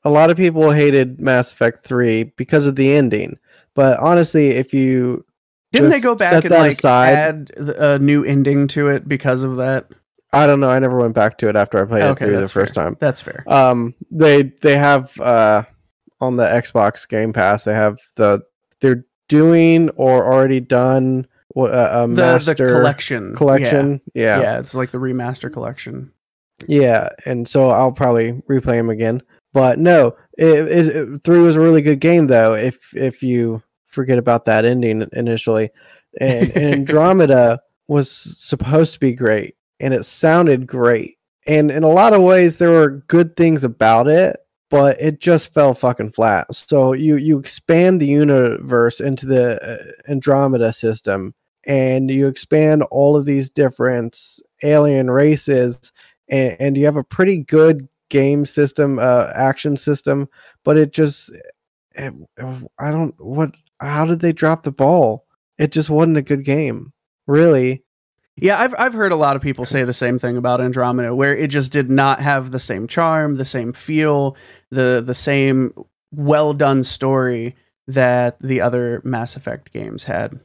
a 0.03 0.09
lot 0.09 0.29
of 0.29 0.37
people 0.37 0.71
hated 0.71 1.19
Mass 1.19 1.51
Effect 1.51 1.79
3 1.79 2.23
because 2.37 2.65
of 2.67 2.75
the 2.75 2.93
ending. 2.95 3.37
But 3.73 3.99
honestly, 3.99 4.51
if 4.51 4.73
you 4.73 5.25
Didn't 5.71 5.89
they 5.89 5.99
go 5.99 6.15
back 6.15 6.43
and 6.45 6.51
like 6.53 6.71
aside- 6.73 7.13
add 7.15 7.51
a 7.57 7.99
new 7.99 8.23
ending 8.23 8.67
to 8.69 8.87
it 8.89 9.07
because 9.07 9.43
of 9.43 9.57
that? 9.57 9.87
I 10.31 10.47
don't 10.47 10.59
know, 10.59 10.69
I 10.69 10.79
never 10.79 10.97
went 10.97 11.15
back 11.15 11.37
to 11.39 11.49
it 11.49 11.55
after 11.55 11.81
I 11.81 11.85
played 11.85 12.03
it 12.03 12.07
Okay, 12.09 12.25
through 12.25 12.39
the 12.39 12.47
first 12.47 12.75
fair. 12.75 12.85
time. 12.85 12.97
That's 12.99 13.21
fair. 13.21 13.43
Um 13.47 13.93
they 14.11 14.43
they 14.61 14.77
have 14.77 15.19
uh 15.19 15.63
on 16.21 16.37
the 16.37 16.43
Xbox 16.45 17.07
Game 17.07 17.33
Pass, 17.33 17.63
they 17.63 17.73
have 17.73 17.97
the 18.15 18.41
they're 18.81 19.05
doing 19.27 19.89
or 19.91 20.31
already 20.31 20.59
done 20.59 21.27
what 21.49 21.71
a, 21.71 21.99
uh, 21.99 22.03
a 22.03 22.07
The 22.07 22.13
master 22.15 22.53
the 22.53 22.73
collection. 22.73 23.35
collection. 23.35 24.01
Yeah. 24.13 24.37
Yeah. 24.37 24.41
yeah. 24.41 24.59
it's 24.59 24.75
like 24.75 24.91
the 24.91 24.97
remaster 24.97 25.51
collection. 25.51 26.11
Yeah, 26.67 27.09
and 27.25 27.47
so 27.47 27.69
I'll 27.69 27.91
probably 27.91 28.33
replay 28.49 28.77
them 28.77 28.89
again. 28.89 29.21
But 29.53 29.79
no, 29.79 30.15
it, 30.37 30.47
it, 30.47 30.87
it 30.95 31.23
three 31.23 31.39
was 31.39 31.55
a 31.55 31.61
really 31.61 31.81
good 31.81 31.99
game 31.99 32.27
though. 32.27 32.53
If 32.53 32.93
if 32.95 33.23
you 33.23 33.61
forget 33.87 34.17
about 34.17 34.45
that 34.45 34.65
ending 34.65 35.07
initially, 35.13 35.69
and, 36.19 36.49
and 36.51 36.73
Andromeda 36.75 37.61
was 37.87 38.11
supposed 38.11 38.93
to 38.93 38.99
be 38.99 39.13
great, 39.13 39.55
and 39.79 39.93
it 39.93 40.05
sounded 40.05 40.67
great, 40.67 41.17
and 41.47 41.71
in 41.71 41.83
a 41.83 41.89
lot 41.89 42.13
of 42.13 42.21
ways 42.21 42.57
there 42.57 42.71
were 42.71 43.03
good 43.07 43.35
things 43.37 43.63
about 43.63 44.07
it, 44.07 44.37
but 44.69 44.99
it 44.99 45.19
just 45.19 45.53
fell 45.53 45.73
fucking 45.73 46.11
flat. 46.11 46.53
So 46.53 46.93
you 46.93 47.17
you 47.17 47.39
expand 47.39 48.01
the 48.01 48.07
universe 48.07 48.99
into 48.99 49.25
the 49.25 49.61
uh, 49.63 50.11
Andromeda 50.11 50.73
system, 50.73 51.33
and 51.65 52.09
you 52.09 52.27
expand 52.27 52.83
all 52.91 53.17
of 53.17 53.25
these 53.25 53.49
different 53.49 54.19
alien 54.63 55.09
races 55.09 55.91
and, 56.29 56.55
and 56.59 56.77
you 56.77 56.85
have 56.85 56.95
a 56.95 57.03
pretty 57.03 57.37
good 57.37 57.87
game 58.09 58.45
system 58.45 58.99
uh 58.99 59.31
action 59.33 59.75
system 59.75 60.29
but 60.63 60.77
it 60.77 60.93
just 60.93 61.31
it, 61.95 62.13
i 62.79 62.91
don't 62.91 63.15
what 63.19 63.51
how 63.79 64.05
did 64.05 64.19
they 64.19 64.31
drop 64.31 64.63
the 64.63 64.71
ball 64.71 65.25
it 65.57 65.71
just 65.71 65.89
wasn't 65.89 66.15
a 66.15 66.21
good 66.21 66.45
game 66.45 66.93
really 67.25 67.83
Yeah, 68.37 68.59
I've 68.59 68.75
I've 68.77 68.93
heard 68.93 69.11
a 69.11 69.15
lot 69.15 69.35
of 69.35 69.41
people 69.41 69.65
say 69.65 69.83
the 69.83 69.93
same 69.93 70.19
thing 70.19 70.35
about 70.35 70.59
Andromeda, 70.59 71.15
where 71.15 71.35
it 71.35 71.49
just 71.49 71.71
did 71.71 71.89
not 71.89 72.21
have 72.21 72.51
the 72.51 72.59
same 72.59 72.87
charm, 72.87 73.35
the 73.35 73.45
same 73.45 73.71
feel, 73.71 74.35
the 74.71 75.01
the 75.05 75.13
same 75.13 75.73
well 76.11 76.53
done 76.53 76.83
story 76.83 77.55
that 77.87 78.37
the 78.39 78.61
other 78.61 79.01
Mass 79.05 79.35
Effect 79.35 79.71
games 79.71 80.03
had. 80.05 80.39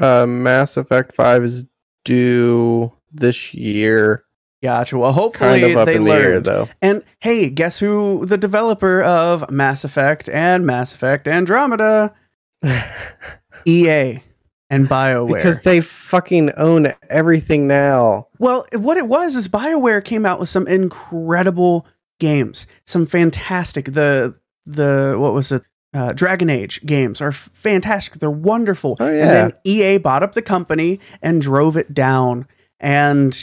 uh 0.00 0.26
mass 0.26 0.76
effect 0.76 1.14
5 1.14 1.44
is 1.44 1.64
due 2.04 2.92
this 3.12 3.54
year 3.54 4.22
Gotcha. 4.62 4.96
Well, 4.98 5.12
hopefully 5.12 5.60
kind 5.60 5.72
of 5.72 5.76
up 5.76 5.86
they 5.86 5.96
in 5.96 6.04
the 6.04 6.12
air 6.12 6.40
though 6.40 6.68
And 6.82 7.02
hey, 7.20 7.50
guess 7.50 7.78
who 7.78 8.24
the 8.26 8.38
developer 8.38 9.02
of 9.02 9.50
Mass 9.50 9.84
Effect 9.84 10.28
and 10.30 10.66
Mass 10.66 10.92
Effect 10.92 11.28
Andromeda? 11.28 12.14
EA 13.66 14.22
and 14.70 14.88
BioWare. 14.88 15.34
because 15.36 15.62
they 15.62 15.80
fucking 15.80 16.50
own 16.56 16.92
everything 17.08 17.66
now 17.66 18.26
Well, 18.38 18.66
what 18.74 18.96
it 18.96 19.06
was 19.06 19.36
is 19.36 19.48
BioWare 19.48 20.04
came 20.04 20.26
out 20.26 20.40
with 20.40 20.48
some 20.48 20.66
incredible 20.66 21.86
games, 22.18 22.66
some 22.84 23.06
fantastic. 23.06 23.92
The 23.92 24.34
the 24.64 25.16
what 25.18 25.32
was 25.32 25.52
it? 25.52 25.62
Uh, 25.94 26.12
Dragon 26.12 26.50
Age 26.50 26.84
games 26.84 27.20
are 27.22 27.32
fantastic. 27.32 28.14
They're 28.18 28.30
wonderful. 28.30 28.96
Oh, 29.00 29.10
yeah. 29.10 29.22
And 29.22 29.30
then 29.30 29.52
EA 29.64 29.98
bought 29.98 30.22
up 30.22 30.32
the 30.32 30.42
company 30.42 31.00
and 31.22 31.40
drove 31.40 31.76
it 31.76 31.94
down. 31.94 32.46
And 32.80 33.34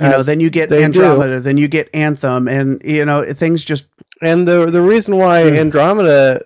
you 0.00 0.08
know, 0.08 0.18
As 0.18 0.26
then 0.26 0.40
you 0.40 0.48
get 0.48 0.68
they 0.70 0.78
do. 0.78 0.84
Andromeda, 0.84 1.40
then 1.40 1.58
you 1.58 1.68
get 1.68 1.90
Anthem, 1.92 2.46
and 2.48 2.80
you 2.84 3.04
know 3.04 3.24
things 3.32 3.64
just 3.64 3.86
And 4.22 4.46
the 4.48 4.66
the 4.70 4.80
reason 4.80 5.16
why 5.16 5.50
Hmm. 5.50 5.56
Andromeda 5.56 6.40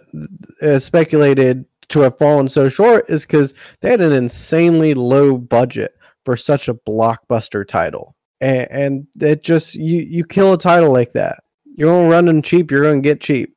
is 0.61 0.85
speculated 0.85 1.65
to 1.89 2.01
have 2.01 2.19
fallen 2.19 2.49
so 2.49 2.69
short 2.69 3.05
is 3.09 3.27
because 3.27 3.55
they 3.81 3.91
had 3.91 4.01
an 4.01 4.12
insanely 4.12 4.95
low 4.95 5.37
budget 5.37 5.95
for 6.25 6.37
such 6.37 6.69
a 6.69 6.75
blockbuster 6.75 7.67
title, 7.67 8.15
and, 8.41 8.71
and 8.71 9.07
it 9.21 9.43
just 9.43 9.75
you 9.75 10.01
you 10.01 10.25
kill 10.25 10.53
a 10.53 10.59
title 10.59 10.93
like 10.93 11.12
that. 11.12 11.43
You're 11.75 11.93
gonna 11.93 12.09
run 12.09 12.27
them 12.27 12.43
cheap. 12.43 12.71
You're 12.71 12.85
gonna 12.85 13.01
get 13.01 13.21
cheap 13.21 13.55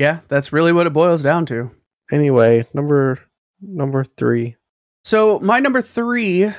yeah, 0.00 0.20
that's 0.28 0.50
really 0.50 0.72
what 0.72 0.86
it 0.86 0.94
boils 0.94 1.22
down 1.22 1.44
to. 1.46 1.70
anyway. 2.10 2.66
Number 2.72 3.18
number 3.60 4.02
three. 4.02 4.56
So 5.04 5.38
my 5.40 5.60
number 5.60 5.82
three, 5.82 6.50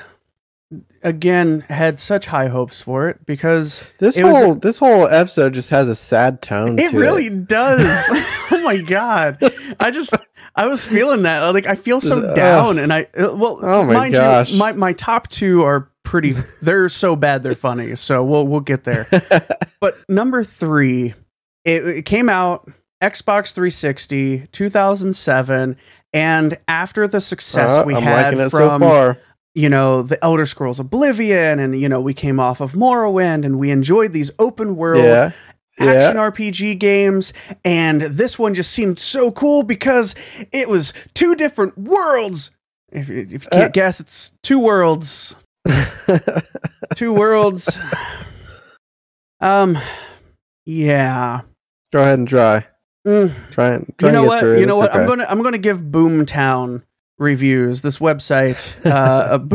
again, 1.02 1.62
had 1.62 1.98
such 1.98 2.26
high 2.26 2.46
hopes 2.46 2.80
for 2.80 3.08
it 3.08 3.26
because 3.26 3.82
This 3.98 4.16
It 4.16 4.22
whole 4.22 4.54
this 4.54 4.78
whole 4.78 5.08
episode 5.08 5.54
just 5.54 5.70
has 5.70 5.88
a 5.88 5.96
sad 5.96 6.40
tone. 6.40 6.78
It 6.78 6.92
to 6.92 6.96
really 6.96 7.26
It. 7.26 7.48
does. 7.48 7.80
oh 8.52 8.62
my 8.62 8.80
god! 8.80 9.38
I 9.80 9.90
just 9.90 10.14
I 10.54 10.66
was 10.66 10.86
feeling 10.86 11.22
that. 11.22 11.40
Like 11.54 11.66
I 11.66 11.74
feel 11.74 12.00
so 12.00 12.22
Ugh. 12.22 12.34
down, 12.36 12.78
and 12.78 12.92
I 12.92 13.02
uh, 13.18 13.34
well, 13.34 13.58
Oh 13.62 13.84
my 13.84 13.92
mind 13.94 14.14
gosh. 14.14 14.50
you, 14.52 14.58
my 14.58 14.72
my 14.72 14.92
top 14.92 15.28
two 15.28 15.62
are 15.62 15.90
pretty. 16.02 16.34
They're 16.62 16.88
so 16.88 17.16
bad 17.16 17.42
they're 17.42 17.54
funny. 17.54 17.96
So 17.96 18.22
we'll 18.24 18.46
we'll 18.46 18.60
get 18.60 18.84
there. 18.84 19.06
But 19.80 19.98
number 20.08 20.44
three, 20.44 21.14
it, 21.64 21.84
it 21.86 22.02
came 22.04 22.28
out 22.28 22.68
Xbox 23.02 23.52
360, 23.52 24.46
2007, 24.52 25.76
and 26.12 26.58
after 26.68 27.08
the 27.08 27.20
success 27.20 27.78
Uh, 27.78 27.84
we 27.84 27.94
I'm 27.96 28.02
had 28.02 28.36
so 28.36 28.48
from 28.50 28.80
far. 28.80 29.18
you 29.54 29.68
know, 29.68 30.02
the 30.02 30.22
Elder 30.24 30.46
Scrolls 30.46 30.78
Oblivion, 30.78 31.58
and 31.58 31.80
you 31.80 31.88
know, 31.88 32.00
we 32.00 32.14
came 32.14 32.38
off 32.38 32.60
of 32.60 32.72
Morrowind, 32.74 33.44
and 33.44 33.58
we 33.58 33.70
enjoyed 33.72 34.12
these 34.12 34.30
open 34.38 34.76
world 34.76 35.02
Yeah, 35.04 35.32
action 35.78 36.16
RPG 36.16 36.78
games, 36.78 37.32
and 37.64 38.02
this 38.02 38.38
one 38.38 38.54
just 38.54 38.70
seemed 38.72 38.98
so 38.98 39.30
cool 39.32 39.62
because 39.62 40.14
it 40.52 40.68
was 40.68 40.92
two 41.14 41.34
different 41.34 41.76
worlds. 41.78 42.50
If, 42.90 43.08
you- 43.08 43.18
if 43.30 43.32
you 43.32 43.38
can't 43.50 43.54
Uh. 43.64 43.68
guess, 43.68 44.00
it's 44.00 44.32
two 44.42 44.58
worlds. 44.58 45.34
Two 46.96 47.12
worlds. 47.14 47.78
Um, 49.40 49.78
yeah. 50.64 51.40
Go 51.92 52.00
ahead 52.02 52.18
and 52.18 52.28
try. 52.28 52.66
Mm. 53.06 53.32
Try 53.52 53.68
and 53.74 53.94
try 53.98 54.08
you 54.08 54.12
know 54.12 54.20
and 54.20 54.28
what? 54.28 54.42
You 54.42 54.66
know 54.66 54.82
It's 54.82 54.92
what? 54.92 55.00
I'm 55.00 55.06
gonna 55.08 55.26
I'm 55.28 55.42
gonna 55.42 55.58
give 55.58 55.78
Boomtown 55.80 56.82
reviews. 57.18 57.82
This 57.82 57.98
website, 57.98 58.74
uh, 58.86 59.38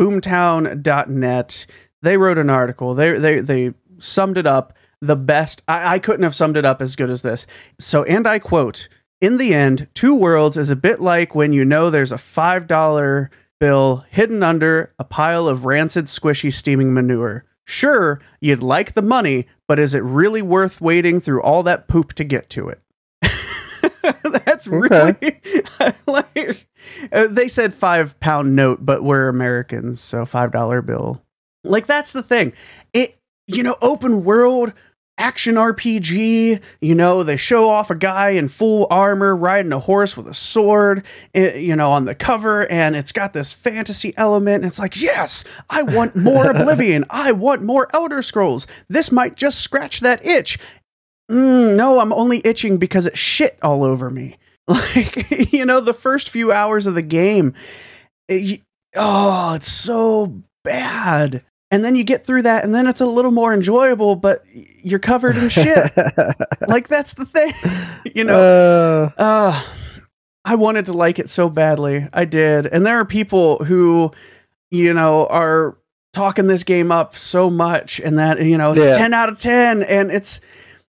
boomtown.net. 0.64 1.66
They 2.02 2.16
wrote 2.16 2.38
an 2.38 2.50
article. 2.50 2.94
They 2.94 3.18
they 3.18 3.40
they 3.40 3.74
summed 3.98 4.36
it 4.38 4.46
up 4.46 4.74
the 5.00 5.16
best. 5.16 5.62
I, 5.68 5.94
I 5.94 5.98
couldn't 5.98 6.22
have 6.22 6.34
summed 6.34 6.56
it 6.56 6.64
up 6.64 6.82
as 6.82 6.96
good 6.96 7.10
as 7.10 7.22
this. 7.22 7.46
So, 7.78 8.04
and 8.04 8.26
I 8.26 8.38
quote: 8.38 8.88
"In 9.20 9.38
the 9.38 9.54
end, 9.54 9.88
Two 9.94 10.14
Worlds 10.14 10.56
is 10.56 10.70
a 10.70 10.76
bit 10.76 11.00
like 11.00 11.34
when 11.34 11.52
you 11.52 11.64
know 11.64 11.90
there's 11.90 12.12
a 12.12 12.18
five 12.18 12.66
dollar 12.66 13.30
bill 13.60 14.04
hidden 14.10 14.42
under 14.42 14.92
a 14.98 15.04
pile 15.04 15.48
of 15.48 15.64
rancid, 15.64 16.06
squishy, 16.06 16.52
steaming 16.52 16.92
manure." 16.92 17.44
Sure, 17.66 18.18
you'd 18.40 18.62
like 18.62 18.94
the 18.94 19.02
money, 19.02 19.46
but 19.66 19.78
is 19.78 19.92
it 19.92 20.02
really 20.02 20.40
worth 20.40 20.80
waiting 20.80 21.20
through 21.20 21.42
all 21.42 21.62
that 21.64 21.86
poop 21.86 22.14
to 22.14 22.24
get 22.24 22.48
to 22.48 22.70
it? 22.70 22.80
That's 24.22 24.66
really 24.66 25.42
like 26.06 26.66
uh, 27.12 27.26
they 27.28 27.48
said 27.48 27.74
five 27.74 28.18
pound 28.20 28.56
note, 28.56 28.86
but 28.86 29.04
we're 29.04 29.28
Americans, 29.28 30.00
so 30.00 30.24
five 30.24 30.50
dollar 30.50 30.80
bill. 30.82 31.22
Like 31.64 31.86
that's 31.86 32.12
the 32.12 32.22
thing. 32.22 32.52
It 32.92 33.18
you 33.46 33.62
know 33.62 33.76
open 33.82 34.24
world 34.24 34.72
action 35.18 35.56
RPG. 35.56 36.62
You 36.80 36.94
know 36.94 37.22
they 37.22 37.36
show 37.36 37.68
off 37.68 37.90
a 37.90 37.94
guy 37.94 38.30
in 38.30 38.48
full 38.48 38.86
armor 38.90 39.34
riding 39.36 39.72
a 39.72 39.78
horse 39.78 40.16
with 40.16 40.26
a 40.28 40.34
sword. 40.34 41.04
eh, 41.34 41.56
You 41.58 41.76
know 41.76 41.90
on 41.92 42.04
the 42.04 42.14
cover, 42.14 42.66
and 42.70 42.96
it's 42.96 43.12
got 43.12 43.32
this 43.32 43.52
fantasy 43.52 44.14
element. 44.16 44.62
And 44.62 44.66
it's 44.70 44.78
like 44.78 45.00
yes, 45.00 45.44
I 45.68 45.82
want 45.82 46.16
more 46.16 46.50
Oblivion. 46.50 47.04
I 47.10 47.32
want 47.32 47.62
more 47.62 47.88
Elder 47.92 48.22
Scrolls. 48.22 48.66
This 48.88 49.12
might 49.12 49.36
just 49.36 49.60
scratch 49.60 50.00
that 50.00 50.24
itch. 50.24 50.58
Mm, 51.30 51.76
no, 51.76 52.00
I'm 52.00 52.12
only 52.12 52.40
itching 52.44 52.78
because 52.78 53.04
it 53.04 53.18
shit 53.18 53.58
all 53.62 53.84
over 53.84 54.08
me. 54.10 54.36
Like, 54.68 55.50
you 55.52 55.64
know, 55.64 55.80
the 55.80 55.94
first 55.94 56.28
few 56.28 56.52
hours 56.52 56.86
of 56.86 56.94
the 56.94 57.00
game, 57.02 57.54
it- 58.28 58.60
oh, 58.94 59.54
it's 59.54 59.70
so 59.70 60.42
bad. 60.62 61.42
And 61.70 61.84
then 61.84 61.96
you 61.96 62.02
get 62.04 62.24
through 62.24 62.42
that, 62.42 62.64
and 62.64 62.74
then 62.74 62.86
it's 62.86 63.00
a 63.02 63.06
little 63.06 63.30
more 63.30 63.52
enjoyable, 63.52 64.16
but 64.16 64.42
you're 64.82 64.98
covered 64.98 65.36
in 65.36 65.50
shit. 65.50 65.92
like, 66.68 66.88
that's 66.88 67.14
the 67.14 67.26
thing. 67.26 67.52
You 68.14 68.24
know, 68.24 69.10
Uh, 69.18 69.22
uh, 69.22 69.62
I 70.44 70.54
wanted 70.54 70.86
to 70.86 70.94
like 70.94 71.18
it 71.18 71.28
so 71.28 71.50
badly. 71.50 72.08
I 72.12 72.24
did. 72.24 72.66
And 72.66 72.86
there 72.86 72.98
are 72.98 73.04
people 73.04 73.62
who, 73.64 74.12
you 74.70 74.94
know, 74.94 75.26
are 75.26 75.76
talking 76.14 76.46
this 76.46 76.62
game 76.62 76.90
up 76.90 77.14
so 77.14 77.50
much 77.50 78.00
and 78.00 78.18
that, 78.18 78.42
you 78.42 78.56
know, 78.56 78.72
it's 78.72 78.86
Yeah. 78.86 78.92
10 78.94 79.12
out 79.12 79.28
of 79.28 79.38
10 79.38 79.82
and 79.82 80.10
it's, 80.10 80.40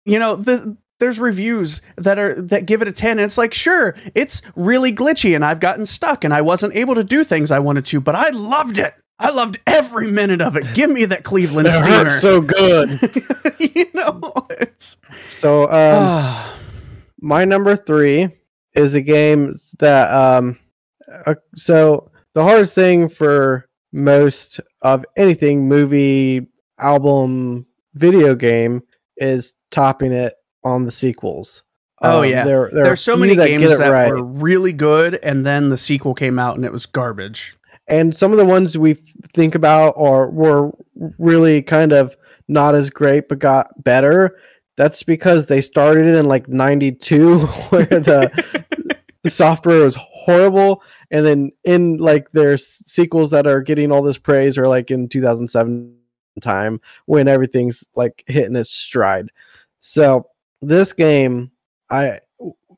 you 0.04 0.18
know, 0.18 0.34
the, 0.34 0.76
there's 0.98 1.20
reviews 1.20 1.80
that 1.96 2.18
are 2.18 2.34
that 2.42 2.66
give 2.66 2.82
it 2.82 2.88
a 2.88 2.92
10 2.92 3.12
and 3.12 3.20
it's 3.20 3.38
like 3.38 3.54
sure 3.54 3.94
it's 4.14 4.42
really 4.56 4.92
glitchy 4.92 5.34
and 5.34 5.44
I've 5.44 5.60
gotten 5.60 5.86
stuck 5.86 6.24
and 6.24 6.32
I 6.34 6.40
wasn't 6.40 6.74
able 6.74 6.94
to 6.96 7.04
do 7.04 7.22
things 7.24 7.50
I 7.50 7.58
wanted 7.60 7.84
to 7.86 8.00
but 8.00 8.14
I 8.14 8.30
loved 8.30 8.78
it 8.78 8.94
I 9.18 9.30
loved 9.30 9.60
every 9.66 10.10
minute 10.10 10.40
of 10.40 10.56
it 10.56 10.74
give 10.74 10.90
me 10.90 11.04
that 11.06 11.22
Cleveland 11.24 11.68
it 11.68 11.72
steamer 11.72 12.10
so 12.10 12.40
good. 12.40 13.00
you 13.58 13.86
know 13.94 14.32
it's 14.50 14.96
So, 15.28 15.64
um, 15.64 15.70
ah, 15.72 16.56
my 17.20 17.44
number 17.44 17.76
three 17.76 18.28
is 18.74 18.94
a 18.94 19.00
game 19.00 19.54
that 19.78 20.12
um 20.12 20.58
uh, 21.26 21.34
so 21.54 22.10
the 22.34 22.42
hardest 22.42 22.74
thing 22.74 23.08
for 23.08 23.68
most 23.92 24.58
of 24.82 25.04
anything 25.16 25.68
movie 25.68 26.46
album 26.80 27.64
video 27.94 28.34
game 28.34 28.82
is 29.16 29.52
topping 29.70 30.12
it 30.12 30.34
on 30.64 30.84
the 30.84 30.90
sequels 30.92 31.62
Oh, 32.02 32.22
Um, 32.22 32.28
yeah. 32.28 32.44
there, 32.44 32.68
there 32.72 32.90
are 32.90 32.96
so 32.96 33.16
many 33.16 33.36
games 33.36 33.64
it 33.64 33.78
that 33.78 33.90
right. 33.90 34.10
were 34.10 34.22
really 34.24 34.72
good 34.72 35.14
and 35.22 35.46
then 35.46 35.68
the 35.68 35.78
sequel 35.78 36.12
came 36.14 36.38
out 36.40 36.56
and 36.56 36.64
it 36.64 36.72
was 36.72 36.86
garbage 36.86 37.54
and 37.88 38.14
some 38.16 38.32
of 38.32 38.38
the 38.38 38.44
ones 38.44 38.78
we 38.78 38.94
think 39.34 39.54
about 39.54 39.90
or 39.96 40.30
were 40.30 40.72
really 41.18 41.62
kind 41.62 41.92
of 41.92 42.16
not 42.48 42.74
as 42.74 42.90
great 42.90 43.28
but 43.28 43.38
got 43.38 43.82
better. 43.84 44.38
That's 44.76 45.02
because 45.02 45.46
they 45.46 45.60
started 45.60 46.14
in 46.14 46.26
like 46.26 46.48
92 46.48 47.38
where 47.70 47.86
the, 47.86 48.66
the 49.22 49.30
software 49.30 49.84
was 49.84 49.96
horrible. 50.00 50.82
And 51.10 51.24
then 51.24 51.52
in 51.64 51.98
like 51.98 52.30
their 52.32 52.56
sequels 52.58 53.30
that 53.30 53.46
are 53.46 53.60
getting 53.60 53.92
all 53.92 54.02
this 54.02 54.18
praise 54.18 54.58
are 54.58 54.68
like 54.68 54.90
in 54.90 55.08
2007 55.08 55.94
time 56.40 56.80
when 57.06 57.28
everything's 57.28 57.84
like 57.94 58.24
hitting 58.26 58.56
its 58.56 58.70
stride. 58.70 59.30
So 59.80 60.26
this 60.62 60.92
game 60.92 61.50
i 61.90 62.18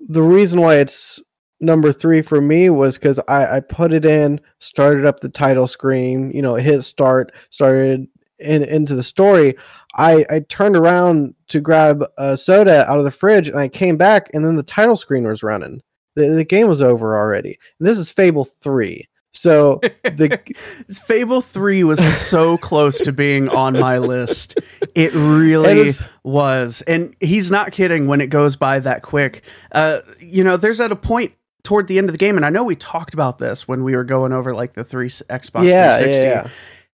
the 0.08 0.22
reason 0.22 0.60
why 0.60 0.76
it's 0.76 1.20
number 1.60 1.92
three 1.92 2.22
for 2.22 2.40
me 2.40 2.70
was 2.70 2.98
because 2.98 3.18
I, 3.28 3.56
I 3.56 3.60
put 3.60 3.92
it 3.92 4.04
in, 4.04 4.40
started 4.58 5.06
up 5.06 5.20
the 5.20 5.28
title 5.28 5.66
screen, 5.66 6.30
you 6.32 6.42
know, 6.42 6.54
hit 6.54 6.82
start, 6.82 7.32
started 7.50 8.06
in, 8.38 8.62
into 8.64 8.94
the 8.94 9.02
story. 9.02 9.54
I, 9.94 10.26
I 10.28 10.40
turned 10.40 10.76
around 10.76 11.34
to 11.48 11.60
grab 11.60 12.04
a 12.18 12.36
soda 12.36 12.88
out 12.90 12.98
of 12.98 13.04
the 13.04 13.10
fridge 13.10 13.48
and 13.48 13.58
I 13.58 13.68
came 13.68 13.96
back 13.96 14.28
and 14.34 14.44
then 14.44 14.56
the 14.56 14.62
title 14.62 14.96
screen 14.96 15.24
was 15.26 15.42
running. 15.42 15.82
The, 16.14 16.28
the 16.28 16.44
game 16.44 16.68
was 16.68 16.82
over 16.82 17.16
already. 17.16 17.58
And 17.78 17.88
this 17.88 17.98
is 17.98 18.10
Fable 18.10 18.44
3. 18.44 19.04
So 19.32 19.80
the 20.02 20.40
Fable 21.06 21.42
3 21.42 21.84
was 21.84 22.02
so 22.16 22.56
close 22.56 22.98
to 23.00 23.12
being 23.12 23.48
on 23.50 23.74
my 23.74 23.98
list. 23.98 24.58
It 24.94 25.14
really 25.14 25.80
it's- 25.80 26.02
was. 26.22 26.82
And 26.82 27.14
he's 27.20 27.50
not 27.50 27.72
kidding 27.72 28.06
when 28.06 28.20
it 28.20 28.28
goes 28.28 28.56
by 28.56 28.78
that 28.80 29.02
quick. 29.02 29.44
Uh, 29.72 30.00
you 30.20 30.42
know, 30.42 30.56
there's 30.56 30.80
at 30.80 30.90
a 30.90 30.96
point 30.96 31.32
toward 31.66 31.86
the 31.88 31.98
end 31.98 32.08
of 32.08 32.14
the 32.14 32.18
game, 32.18 32.36
and 32.36 32.46
I 32.46 32.50
know 32.50 32.64
we 32.64 32.76
talked 32.76 33.12
about 33.12 33.38
this 33.38 33.68
when 33.68 33.84
we 33.84 33.94
were 33.94 34.04
going 34.04 34.32
over 34.32 34.54
like 34.54 34.72
the 34.72 34.84
three 34.84 35.08
Xbox 35.08 35.64
yeah, 35.64 35.98
360. 35.98 36.22
yeah, 36.22 36.22
yeah. 36.44 36.48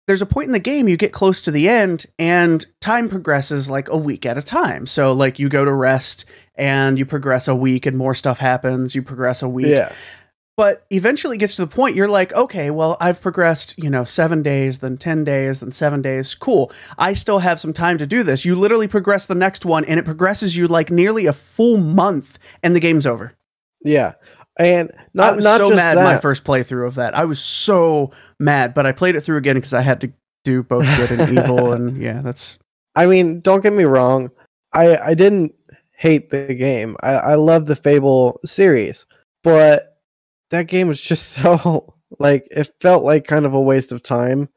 There's 0.06 0.22
a 0.22 0.26
point 0.26 0.46
in 0.46 0.52
the 0.52 0.58
game 0.58 0.88
you 0.88 0.96
get 0.96 1.12
close 1.12 1.40
to 1.42 1.50
the 1.50 1.68
end, 1.68 2.06
and 2.18 2.64
time 2.80 3.08
progresses 3.08 3.68
like 3.68 3.88
a 3.88 3.96
week 3.96 4.24
at 4.26 4.38
a 4.38 4.42
time. 4.42 4.86
So, 4.86 5.12
like, 5.12 5.38
you 5.38 5.48
go 5.48 5.64
to 5.64 5.72
rest 5.72 6.24
and 6.56 6.98
you 6.98 7.04
progress 7.06 7.46
a 7.46 7.54
week, 7.54 7.84
and 7.86 7.96
more 7.96 8.14
stuff 8.14 8.38
happens. 8.38 8.94
You 8.94 9.02
progress 9.02 9.42
a 9.42 9.48
week 9.48 9.66
Yeah. 9.68 9.92
but 10.56 10.84
eventually 10.90 11.36
it 11.36 11.38
gets 11.38 11.54
to 11.56 11.62
the 11.62 11.68
point 11.68 11.94
you're 11.96 12.08
like 12.08 12.32
okay 12.34 12.70
well 12.70 12.96
i've 13.00 13.20
progressed 13.22 13.74
you 13.78 13.88
know 13.88 14.04
seven 14.04 14.42
days 14.42 14.80
then 14.80 14.96
10 14.98 15.24
days 15.24 15.60
then 15.60 15.72
seven 15.72 16.02
days 16.02 16.34
cool 16.34 16.70
i 16.98 17.14
still 17.14 17.38
have 17.38 17.58
some 17.60 17.72
time 17.72 17.96
to 17.96 18.06
do 18.06 18.22
this 18.22 18.44
you 18.44 18.54
literally 18.56 18.86
progress 18.88 19.24
the 19.26 19.34
next 19.34 19.64
one 19.64 19.84
and 19.86 19.98
it 19.98 20.04
progresses 20.04 20.56
you 20.56 20.66
like 20.68 20.90
nearly 20.90 21.24
a 21.26 21.32
full 21.32 21.78
month 21.78 22.38
and 22.62 22.74
the 22.76 22.80
game's 22.80 23.06
over 23.06 23.32
Yeah. 23.82 24.14
And 24.60 24.92
not 25.14 25.32
i 25.32 25.36
was 25.36 25.44
not 25.44 25.58
so 25.58 25.68
just 25.68 25.76
mad 25.76 25.96
that. 25.96 26.04
my 26.04 26.18
first 26.18 26.44
playthrough 26.44 26.86
of 26.86 26.96
that 26.96 27.16
i 27.16 27.24
was 27.24 27.40
so 27.40 28.12
mad 28.38 28.74
but 28.74 28.84
i 28.84 28.92
played 28.92 29.16
it 29.16 29.22
through 29.22 29.38
again 29.38 29.56
because 29.56 29.72
i 29.72 29.80
had 29.80 30.00
to 30.02 30.12
do 30.44 30.62
both 30.62 30.84
good 30.96 31.12
and 31.12 31.38
evil 31.38 31.72
and 31.72 32.00
yeah 32.00 32.20
that's 32.20 32.58
I 32.94 33.06
mean, 33.06 33.40
don't 33.40 33.62
get 33.62 33.72
me 33.72 33.84
wrong. 33.84 34.30
I 34.72 34.96
I 34.96 35.14
didn't 35.14 35.54
hate 35.92 36.30
the 36.30 36.54
game. 36.54 36.96
I 37.02 37.12
I 37.14 37.34
love 37.34 37.66
the 37.66 37.76
Fable 37.76 38.40
series, 38.44 39.06
but 39.42 39.98
that 40.50 40.66
game 40.66 40.88
was 40.88 41.00
just 41.00 41.28
so 41.42 41.94
like 42.18 42.46
it 42.50 42.70
felt 42.80 43.04
like 43.04 43.26
kind 43.26 43.46
of 43.46 43.54
a 43.54 43.60
waste 43.60 43.92
of 43.92 44.02
time. 44.02 44.48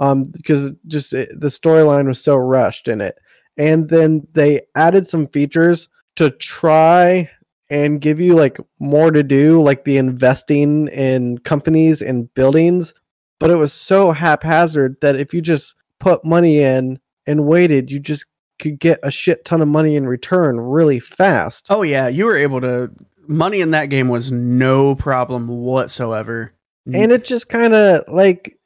Um, 0.00 0.24
because 0.24 0.72
just 0.86 1.12
it, 1.12 1.28
the 1.40 1.48
storyline 1.48 2.06
was 2.06 2.22
so 2.22 2.36
rushed 2.36 2.86
in 2.86 3.00
it, 3.00 3.18
and 3.56 3.88
then 3.88 4.26
they 4.32 4.62
added 4.76 5.08
some 5.08 5.26
features 5.26 5.88
to 6.16 6.30
try 6.30 7.28
and 7.70 8.00
give 8.00 8.20
you 8.20 8.34
like 8.34 8.58
more 8.78 9.10
to 9.10 9.22
do, 9.22 9.60
like 9.62 9.84
the 9.84 9.96
investing 9.96 10.88
in 10.88 11.38
companies 11.38 12.02
and 12.02 12.32
buildings. 12.34 12.94
But 13.38 13.50
it 13.50 13.56
was 13.56 13.72
so 13.72 14.12
haphazard 14.12 14.96
that 15.00 15.16
if 15.16 15.32
you 15.32 15.40
just 15.40 15.74
put 16.00 16.24
money 16.24 16.60
in 16.60 16.98
and 17.26 17.46
waited, 17.46 17.90
you 17.90 18.00
just 18.00 18.26
could 18.58 18.80
get 18.80 18.98
a 19.02 19.10
shit 19.10 19.44
ton 19.44 19.60
of 19.60 19.68
money 19.68 19.94
in 19.94 20.08
return 20.08 20.58
really 20.60 20.98
fast. 20.98 21.66
oh 21.70 21.82
yeah 21.82 22.08
you 22.08 22.24
were 22.24 22.36
able 22.36 22.60
to 22.60 22.90
money 23.28 23.60
in 23.60 23.70
that 23.70 23.86
game 23.86 24.08
was 24.08 24.32
no 24.32 24.96
problem 24.96 25.46
whatsoever 25.46 26.52
And 26.92 27.12
it 27.12 27.24
just 27.24 27.48
kind 27.48 27.74
of 27.74 28.02
like 28.08 28.58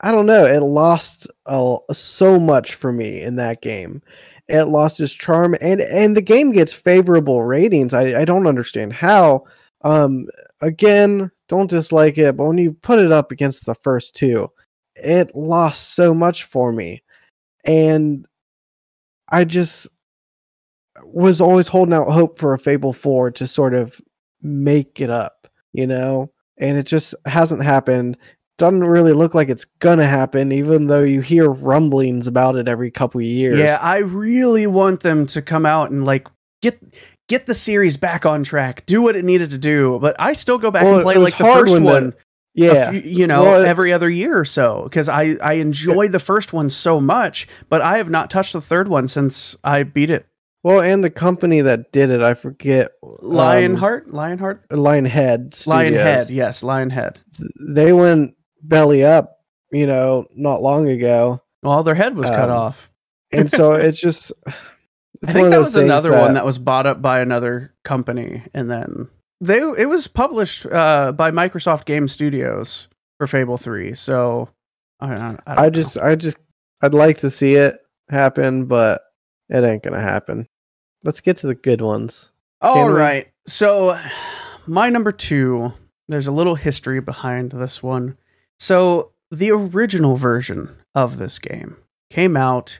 I 0.00 0.10
don't 0.10 0.26
know, 0.26 0.44
it 0.46 0.60
lost 0.60 1.26
so 1.92 2.38
much 2.40 2.74
for 2.74 2.92
me 2.92 3.20
in 3.22 3.36
that 3.36 3.60
game. 3.62 4.02
It 4.48 4.64
lost 4.64 5.00
its 5.00 5.12
charm 5.14 5.56
and 5.60 5.80
and 5.80 6.16
the 6.16 6.22
game 6.22 6.52
gets 6.52 6.72
favorable 6.72 7.42
ratings. 7.44 7.94
I 7.94 8.20
I 8.20 8.24
don't 8.24 8.46
understand 8.46 8.92
how. 8.92 9.44
Um 9.82 10.26
again, 10.60 11.30
don't 11.48 11.70
dislike 11.70 12.18
it, 12.18 12.36
but 12.36 12.46
when 12.46 12.58
you 12.58 12.72
put 12.72 12.98
it 12.98 13.12
up 13.12 13.32
against 13.32 13.66
the 13.66 13.74
first 13.74 14.14
two, 14.16 14.48
it 14.96 15.34
lost 15.34 15.94
so 15.94 16.14
much 16.14 16.44
for 16.44 16.72
me. 16.72 17.02
And 17.64 18.26
I 19.30 19.44
just 19.44 19.88
was 21.04 21.40
always 21.40 21.68
holding 21.68 21.94
out 21.94 22.10
hope 22.10 22.38
for 22.38 22.54
a 22.54 22.58
Fable 22.58 22.92
4 22.92 23.30
to 23.32 23.46
sort 23.46 23.74
of 23.74 24.00
make 24.42 25.00
it 25.00 25.10
up, 25.10 25.48
you 25.72 25.86
know? 25.86 26.30
And 26.58 26.78
it 26.78 26.86
just 26.86 27.14
hasn't 27.26 27.64
happened. 27.64 28.16
Doesn't 28.56 28.84
really 28.84 29.12
look 29.12 29.34
like 29.34 29.48
it's 29.48 29.64
gonna 29.80 30.06
happen, 30.06 30.52
even 30.52 30.86
though 30.86 31.02
you 31.02 31.20
hear 31.20 31.50
rumblings 31.50 32.26
about 32.28 32.54
it 32.56 32.68
every 32.68 32.90
couple 32.90 33.20
of 33.20 33.26
years. 33.26 33.58
Yeah, 33.58 33.78
I 33.80 33.98
really 33.98 34.66
want 34.68 35.00
them 35.00 35.26
to 35.26 35.42
come 35.42 35.66
out 35.66 35.90
and 35.90 36.04
like 36.04 36.28
get 36.62 36.78
get 37.28 37.46
the 37.46 37.54
series 37.54 37.96
back 37.96 38.24
on 38.24 38.44
track, 38.44 38.86
do 38.86 39.02
what 39.02 39.16
it 39.16 39.24
needed 39.24 39.50
to 39.50 39.58
do. 39.58 39.98
But 40.00 40.14
I 40.20 40.34
still 40.34 40.58
go 40.58 40.70
back 40.70 40.84
Well, 40.84 40.94
and 40.96 41.02
play 41.02 41.16
like 41.16 41.36
the 41.36 41.44
first 41.44 41.72
when 41.72 41.84
the- 41.84 41.90
one. 41.92 42.12
yeah. 42.54 42.90
few- 42.92 43.00
you 43.00 43.26
know, 43.26 43.42
Well, 43.42 43.62
it- 43.62 43.66
every 43.66 43.92
other 43.92 44.08
year 44.08 44.38
or 44.38 44.44
so 44.44 44.82
because 44.84 45.08
I 45.08 45.36
I 45.42 45.54
enjoy 45.54 46.06
the 46.06 46.20
first 46.20 46.52
one 46.52 46.70
so 46.70 47.00
much, 47.00 47.48
but 47.68 47.80
I 47.80 47.96
have 47.96 48.08
not 48.08 48.30
touched 48.30 48.52
the 48.52 48.60
third 48.60 48.86
one 48.86 49.08
since 49.08 49.56
I 49.64 49.82
beat 49.82 50.10
it. 50.10 50.26
Well, 50.62 50.80
and 50.80 51.02
the 51.02 51.10
company 51.10 51.60
that 51.60 51.90
did 51.92 52.08
it, 52.10 52.22
I 52.22 52.34
forget. 52.34 52.92
um, 53.02 53.16
Lionheart, 53.20 54.12
Lionheart, 54.14 54.68
Lionhead. 54.70 55.54
Studios, 55.54 55.92
Lionhead, 55.92 56.30
yes, 56.30 56.62
Lionhead. 56.62 57.16
They 57.60 57.92
went 57.92 58.34
belly 58.68 59.04
up, 59.04 59.40
you 59.70 59.86
know, 59.86 60.26
not 60.34 60.62
long 60.62 60.88
ago. 60.88 61.40
Well, 61.62 61.82
their 61.82 61.94
head 61.94 62.16
was 62.16 62.28
cut 62.28 62.50
Um, 62.50 62.56
off. 62.56 62.90
And 63.32 63.50
so 63.50 63.72
it's 63.74 64.00
just. 64.00 64.32
I 65.26 65.32
think 65.32 65.50
that 65.50 65.58
was 65.58 65.74
another 65.74 66.10
one 66.12 66.34
that 66.34 66.44
was 66.44 66.58
bought 66.58 66.86
up 66.86 67.00
by 67.00 67.20
another 67.20 67.72
company, 67.84 68.42
and 68.52 68.70
then 68.70 69.08
they 69.40 69.58
it 69.60 69.88
was 69.88 70.06
published 70.06 70.66
uh, 70.66 71.12
by 71.12 71.30
Microsoft 71.30 71.86
Game 71.86 72.08
Studios 72.08 72.88
for 73.18 73.26
Fable 73.26 73.56
Three. 73.56 73.94
So 73.94 74.50
I, 75.00 75.14
don't- 75.14 75.40
I, 75.46 75.54
I 75.54 75.62
know. 75.64 75.70
just, 75.70 75.98
I 75.98 76.14
just, 76.14 76.36
I'd 76.82 76.92
like 76.94 77.18
to 77.18 77.30
see 77.30 77.54
it 77.54 77.78
happen, 78.10 78.66
but 78.66 79.00
it 79.48 79.64
ain't 79.64 79.82
gonna 79.82 80.00
happen. 80.00 80.46
Let's 81.04 81.20
get 81.22 81.38
to 81.38 81.46
the 81.46 81.54
good 81.54 81.80
ones. 81.80 82.30
all 82.60 82.74
can 82.74 82.86
we- 82.92 82.98
right. 82.98 83.28
So 83.46 83.98
my 84.66 84.90
number 84.90 85.10
two, 85.12 85.72
there's 86.08 86.26
a 86.26 86.32
little 86.32 86.54
history 86.54 87.00
behind 87.00 87.52
this 87.52 87.82
one. 87.82 88.18
So 88.58 89.10
the 89.30 89.50
original 89.50 90.16
version 90.16 90.76
of 90.94 91.18
this 91.18 91.38
game 91.38 91.76
came 92.10 92.36
out 92.36 92.78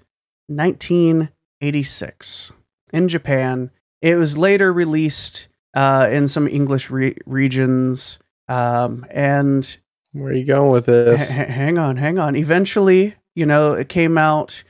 1986 0.49 2.53
in 2.93 3.09
Japan. 3.09 3.71
It 4.03 4.17
was 4.17 4.37
later 4.39 4.73
released 4.73 5.49
uh, 5.75 6.09
in 6.11 6.29
some 6.29 6.47
English 6.47 6.91
re- 6.91 7.17
regions, 7.27 8.19
um, 8.49 9.05
and 9.11 9.77
Where 10.13 10.31
are 10.31 10.35
you 10.35 10.45
going 10.45 10.71
with 10.71 10.87
this? 10.87 11.23
h- 11.31 11.49
hang 11.49 11.79
on, 11.79 11.97
hang 11.97 12.19
on. 12.19 12.37
Eventually, 12.37 13.17
you 13.35 13.47
know, 13.47 13.73
it 13.73 13.89
came 13.89 14.17
out 14.17 14.63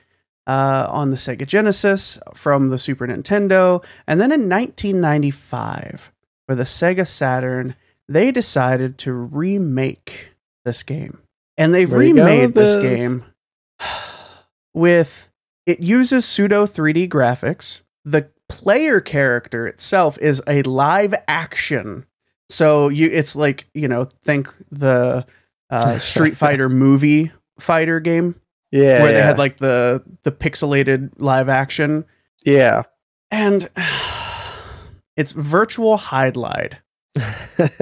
uh, 0.47 0.87
on 0.91 1.11
the 1.11 1.17
Sega 1.17 1.47
Genesis 1.47 2.19
from 2.35 2.71
the 2.71 2.79
Super 2.79 3.07
Nintendo, 3.07 3.85
and 4.07 4.21
then 4.21 4.33
in 4.33 4.49
1995, 4.49 6.13
for 6.47 6.55
the 6.55 6.65
Sega 6.65 7.07
Saturn, 7.07 7.75
they 8.09 8.31
decided 8.31 8.97
to 8.99 9.13
remake 9.13 10.31
this 10.65 10.83
game, 10.83 11.19
and 11.57 11.75
they 11.75 11.87
Where 11.87 12.03
you 12.03 12.15
remade 12.15 12.55
this 12.55 12.75
game 12.75 13.25
with 14.73 15.31
it 15.67 15.81
uses 15.81 16.25
pseudo 16.25 16.67
3D 16.67 17.09
graphics. 17.09 17.83
The 18.05 18.31
player 18.49 19.01
character 19.01 19.67
itself 19.67 20.19
is 20.19 20.43
a 20.47 20.63
live 20.63 21.15
action. 21.27 22.07
So 22.51 22.89
you 22.89 23.09
it's 23.11 23.35
like, 23.35 23.67
you 23.75 23.89
know, 23.89 24.09
think 24.25 24.53
the 24.71 25.27
uh, 25.71 25.99
Street 25.99 26.37
Fighter 26.37 26.69
movie 26.69 27.33
fighter 27.59 28.01
game 28.01 28.35
Yeah, 28.71 29.03
where 29.03 29.13
they 29.13 29.23
had 29.23 29.39
like 29.39 29.57
the 29.59 30.03
the 30.23 30.33
pixelated 30.33 31.13
live 31.17 31.49
action 31.49 32.05
yeah. 32.45 32.83
and 33.31 33.69
it's 35.17 35.33
virtual 35.33 35.99
Hydlide. 35.99 36.75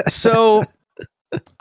So 0.08 0.64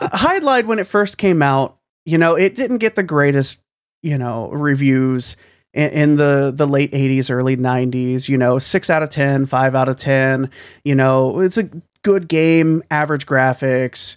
Hydlide 0.00 0.66
when 0.66 0.78
it 0.78 0.86
first 0.86 1.18
came 1.18 1.42
out, 1.42 1.78
you 2.04 2.18
know, 2.18 2.34
it 2.34 2.54
didn't 2.54 2.78
get 2.78 2.94
the 2.94 3.02
greatest, 3.02 3.60
you 4.02 4.18
know, 4.18 4.50
reviews 4.50 5.36
in, 5.72 5.90
in 5.90 6.16
the 6.16 6.52
the 6.54 6.66
late 6.66 6.92
80s, 6.92 7.30
early 7.30 7.56
90s, 7.56 8.28
you 8.28 8.36
know, 8.36 8.58
6 8.58 8.90
out 8.90 9.02
of 9.02 9.10
10, 9.10 9.46
5 9.46 9.74
out 9.74 9.88
of 9.88 9.96
10, 9.96 10.50
you 10.84 10.94
know, 10.94 11.40
it's 11.40 11.58
a 11.58 11.70
good 12.02 12.28
game, 12.28 12.82
average 12.90 13.26
graphics, 13.26 14.16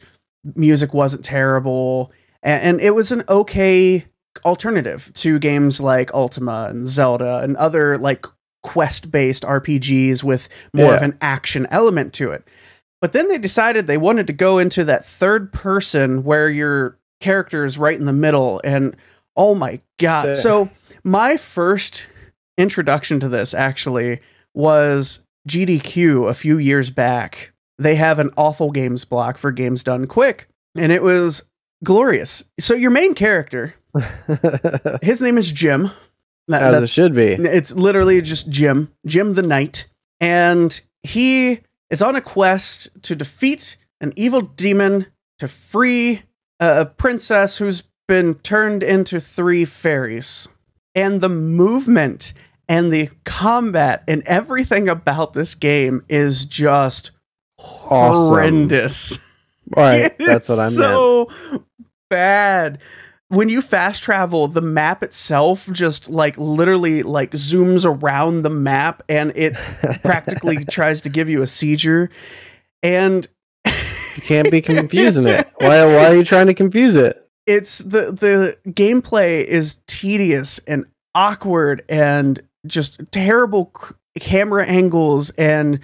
music 0.56 0.94
wasn't 0.94 1.24
terrible, 1.24 2.12
and, 2.44 2.62
and 2.62 2.82
it 2.82 2.92
was 2.92 3.12
an 3.12 3.24
okay 3.30 4.06
alternative 4.44 5.12
to 5.14 5.40
games 5.40 5.80
like 5.80 6.14
Ultima 6.14 6.68
and 6.70 6.86
Zelda 6.86 7.40
and 7.40 7.56
other 7.58 7.98
like 7.98 8.26
quest-based 8.64 9.44
RPGs 9.44 10.24
with 10.24 10.50
more 10.74 10.96
of 10.96 11.02
an 11.04 11.18
action 11.22 11.68
element 11.70 12.14
to 12.14 12.32
it. 12.32 12.44
But 13.06 13.12
then 13.12 13.28
they 13.28 13.38
decided 13.38 13.86
they 13.86 14.00
wanted 14.00 14.26
to 14.26 14.34
go 14.34 14.58
into 14.58 14.84
that 14.86 15.06
third 15.06 15.54
person 15.54 16.24
where 16.24 16.50
your 16.50 16.98
character 17.20 17.64
is 17.64 17.78
right 17.78 17.96
in 18.00 18.08
the 18.08 18.12
middle 18.12 18.60
and 18.64 18.96
oh 19.38 19.54
my 19.54 19.80
god. 20.00 20.36
So 20.36 20.72
my 21.04 21.38
first 21.38 22.08
introduction 22.58 23.20
to 23.20 23.30
this 23.30 23.54
actually 23.54 24.22
was 24.56 25.20
GDQ 25.48 26.28
a 26.28 26.34
few 26.34 26.58
years 26.58 26.90
back. 26.90 27.54
They 27.78 27.94
have 27.94 28.18
an 28.18 28.32
awful 28.38 28.72
games 28.72 29.06
block 29.06 29.38
for 29.38 29.52
games 29.52 29.84
done 29.84 30.08
quick 30.08 30.48
and 30.76 30.92
it 30.92 31.04
was 31.04 31.44
glorious. 31.84 32.44
So 32.60 32.74
your 32.74 32.90
main 32.90 33.14
character, 33.14 33.76
his 35.04 35.22
name 35.22 35.38
is 35.38 35.52
Jim. 35.52 35.92
That- 36.48 36.74
As 36.74 36.82
it 36.82 36.90
should 36.90 37.14
be. 37.14 37.34
it's 37.34 37.72
literally 37.72 38.20
just 38.24 38.50
Jim, 38.50 38.92
Jim 39.06 39.36
the 39.36 39.44
Knight, 39.44 39.86
and 40.20 40.82
he 41.04 41.60
is 41.96 42.02
on 42.02 42.14
a 42.18 42.22
quest 42.22 42.90
to 43.04 43.16
defeat 43.16 43.78
an 44.02 44.12
evil 44.18 44.42
demon 44.42 45.06
to 45.40 45.48
free 45.48 46.24
a 46.60 46.86
princess 46.86 47.56
who's 47.58 47.84
been 48.06 48.36
turned 48.36 48.84
into 48.84 49.18
three 49.18 49.64
fairies. 49.64 50.50
And 50.94 51.22
the 51.22 51.30
movement 51.30 52.34
and 52.68 52.92
the 52.92 53.10
combat 53.24 54.04
and 54.10 54.24
everything 54.26 54.90
about 54.90 55.32
this 55.32 55.56
game 55.56 56.04
is 56.10 56.44
just 56.44 57.12
Awesome. 57.58 58.28
horrendous. 58.28 59.20
Right. 59.76 60.14
That's 60.20 60.50
what 60.50 60.60
I 60.60 60.64
meant. 60.64 60.74
so 60.76 61.30
bad. 62.10 62.80
When 63.36 63.50
you 63.50 63.62
fast 63.62 64.02
travel, 64.04 64.48
the 64.48 64.62
map 64.62 65.04
itself 65.04 65.70
just 65.72 66.10
like 66.10 66.38
literally 66.38 67.04
like 67.04 67.32
zooms 67.32 67.86
around 67.86 68.44
the 68.44 68.50
map 68.50 69.04
and 69.10 69.34
it 69.36 69.56
practically 70.04 70.64
tries 70.70 71.02
to 71.02 71.10
give 71.10 71.30
you 71.30 71.42
a 71.42 71.48
seizure. 71.48 72.10
And 72.82 73.28
You 73.66 74.22
can't 74.22 74.50
be 74.50 74.62
confusing 74.62 75.28
it. 75.28 75.50
Why? 75.58 75.86
Why 75.86 76.06
are 76.06 76.16
you 76.16 76.24
trying 76.24 76.48
to 76.48 76.54
confuse 76.54 76.96
it? 76.96 77.22
it's 77.48 77.78
the 77.80 78.12
the 78.12 78.58
gameplay 78.72 79.44
is 79.44 79.78
tedious 79.86 80.60
and 80.66 80.86
awkward 81.14 81.84
and 81.88 82.42
just 82.66 83.00
terrible 83.12 83.72
c- 83.80 83.94
camera 84.20 84.66
angles 84.66 85.30
and 85.38 85.80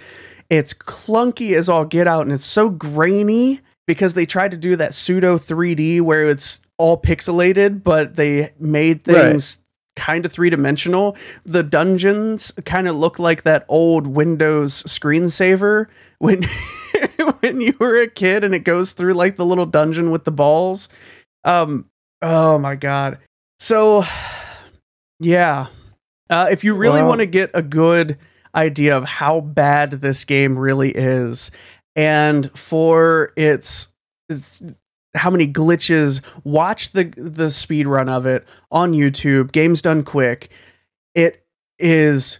it's 0.50 0.74
clunky 0.74 1.54
as 1.56 1.68
all 1.68 1.84
get 1.84 2.08
out 2.08 2.22
and 2.22 2.32
it's 2.32 2.44
so 2.44 2.68
grainy 2.68 3.60
because 3.86 4.14
they 4.14 4.26
tried 4.26 4.50
to 4.50 4.56
do 4.56 4.74
that 4.74 4.92
pseudo 4.92 5.38
3D 5.38 6.00
where 6.00 6.26
it's 6.26 6.58
all 6.78 7.00
pixelated 7.00 7.82
but 7.82 8.16
they 8.16 8.52
made 8.58 9.06
Right. 9.06 9.30
things 9.32 9.58
kind 9.94 10.24
of 10.24 10.32
three-dimensional. 10.32 11.14
The 11.44 11.62
dungeons 11.62 12.50
kind 12.64 12.88
of 12.88 12.96
look 12.96 13.18
like 13.18 13.42
that 13.42 13.66
old 13.68 14.06
windows 14.06 14.82
screensaver 14.84 15.86
when 16.18 16.42
when 17.40 17.60
you 17.60 17.74
were 17.78 18.00
a 18.00 18.08
kid 18.08 18.42
and 18.42 18.54
it 18.54 18.60
goes 18.64 18.92
through 18.92 19.12
like 19.12 19.36
the 19.36 19.44
little 19.44 19.66
dungeon 19.66 20.10
with 20.10 20.24
the 20.24 20.32
balls. 20.32 20.88
Um 21.44 21.90
oh 22.22 22.56
my 22.58 22.74
god. 22.74 23.18
So 23.60 24.04
yeah. 25.20 25.66
Uh 26.30 26.48
if 26.50 26.64
you 26.64 26.74
really 26.74 27.02
want 27.02 27.20
to 27.20 27.26
get 27.26 27.50
a 27.54 27.62
good 27.62 28.16
idea 28.54 28.96
of 28.96 29.04
how 29.04 29.40
bad 29.40 29.90
this 29.92 30.24
game 30.24 30.58
really 30.58 30.90
is 30.90 31.50
and 31.96 32.50
for 32.58 33.32
its, 33.36 33.88
its 34.28 34.62
how 35.14 35.30
many 35.30 35.46
glitches 35.50 36.20
watch 36.44 36.90
the 36.92 37.04
the 37.16 37.50
speed 37.50 37.86
run 37.86 38.08
of 38.08 38.26
it 38.26 38.46
on 38.70 38.92
youtube 38.92 39.52
games 39.52 39.82
done 39.82 40.02
quick 40.02 40.50
it 41.14 41.44
is 41.78 42.38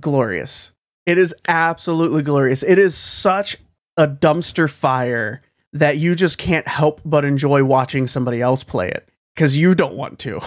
glorious 0.00 0.72
it 1.06 1.18
is 1.18 1.34
absolutely 1.48 2.22
glorious 2.22 2.62
it 2.62 2.78
is 2.78 2.96
such 2.96 3.56
a 3.96 4.06
dumpster 4.06 4.70
fire 4.70 5.40
that 5.72 5.96
you 5.98 6.14
just 6.14 6.38
can't 6.38 6.66
help 6.68 7.00
but 7.04 7.24
enjoy 7.24 7.62
watching 7.64 8.06
somebody 8.06 8.40
else 8.40 8.64
play 8.64 8.88
it 8.88 9.08
because 9.34 9.56
you 9.56 9.74
don't 9.74 9.94
want 9.94 10.18
to 10.18 10.40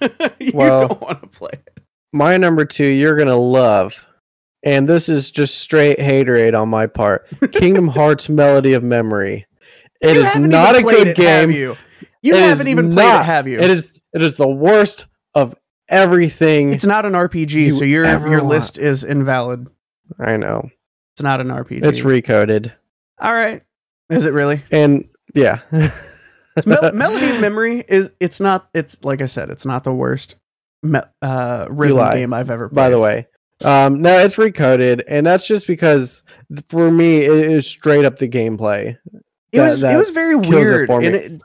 you 0.38 0.52
Well- 0.54 0.88
don't 0.88 1.00
want 1.00 1.20
to 1.22 1.28
play 1.28 1.50
it 1.52 1.82
My 2.12 2.36
number 2.38 2.64
two, 2.64 2.86
you're 2.86 3.16
gonna 3.16 3.36
love, 3.36 4.06
and 4.62 4.88
this 4.88 5.08
is 5.08 5.30
just 5.30 5.58
straight 5.58 5.98
haterade 5.98 6.58
on 6.58 6.68
my 6.70 6.86
part. 6.86 7.26
Kingdom 7.52 7.88
Hearts 7.88 8.28
Melody 8.30 8.72
of 8.72 8.82
Memory. 8.82 9.44
It 10.00 10.14
You 10.14 10.22
is 10.22 10.32
haven't 10.34 10.52
a 10.54 10.82
good 10.82 11.08
it, 11.08 11.16
have 11.18 11.48
game. 11.48 11.50
you 11.50 11.76
you 12.22 12.34
It 12.34 12.40
haven't 12.42 12.68
even 12.68 12.90
played 12.90 13.20
it 13.20 13.24
have 13.24 13.46
you 13.48 13.58
It 13.60 13.70
is. 13.70 14.00
It 14.12 14.22
is 14.22 14.36
the 14.36 14.48
worst 14.48 15.06
of 15.34 15.54
everything. 15.88 16.72
it's 16.72 16.84
not 16.84 17.06
an 17.06 17.12
rpg 17.12 17.50
you 17.52 17.70
so 17.70 17.84
your 17.84 18.04
your 18.04 18.38
want. 18.38 18.46
list 18.46 18.78
is 18.78 19.04
invalid 19.04 19.68
I 20.18 20.36
know. 20.36 20.70
It's 21.14 21.22
not 21.22 21.40
an 21.40 21.48
RPG. 21.48 21.84
It's 21.84 22.00
recoded. 22.00 22.72
All 23.20 23.32
right. 23.32 23.62
Is 24.10 24.24
it 24.26 24.32
really? 24.32 24.62
And 24.70 25.08
yeah. 25.34 25.60
Mel- 26.64 26.92
Melody 26.94 27.30
of 27.30 27.40
Memory 27.40 27.84
is 27.88 28.10
it's 28.20 28.38
not 28.38 28.68
it's 28.74 28.96
like 29.02 29.20
I 29.22 29.26
said, 29.26 29.50
it's 29.50 29.64
not 29.64 29.82
the 29.82 29.92
worst 29.92 30.36
me- 30.82 31.00
uh 31.22 31.66
rhythm 31.70 32.12
game 32.14 32.32
I've 32.32 32.50
ever 32.50 32.68
played. 32.68 32.74
by 32.76 32.90
the 32.90 32.98
way. 33.00 33.26
Um, 33.64 34.00
no, 34.02 34.18
it's 34.18 34.36
recoded, 34.36 35.02
and 35.08 35.26
that's 35.26 35.46
just 35.48 35.66
because 35.66 36.22
for 36.68 36.90
me 36.90 37.22
it 37.22 37.32
is 37.32 37.66
straight 37.66 38.04
up 38.04 38.18
the 38.18 38.28
gameplay. 38.28 38.96
It 39.52 39.58
that- 39.58 39.70
was 39.70 39.82
it 39.82 39.96
was 39.96 40.10
very 40.10 40.36
weird 40.36 40.90
and 40.90 41.14
it 41.14 41.42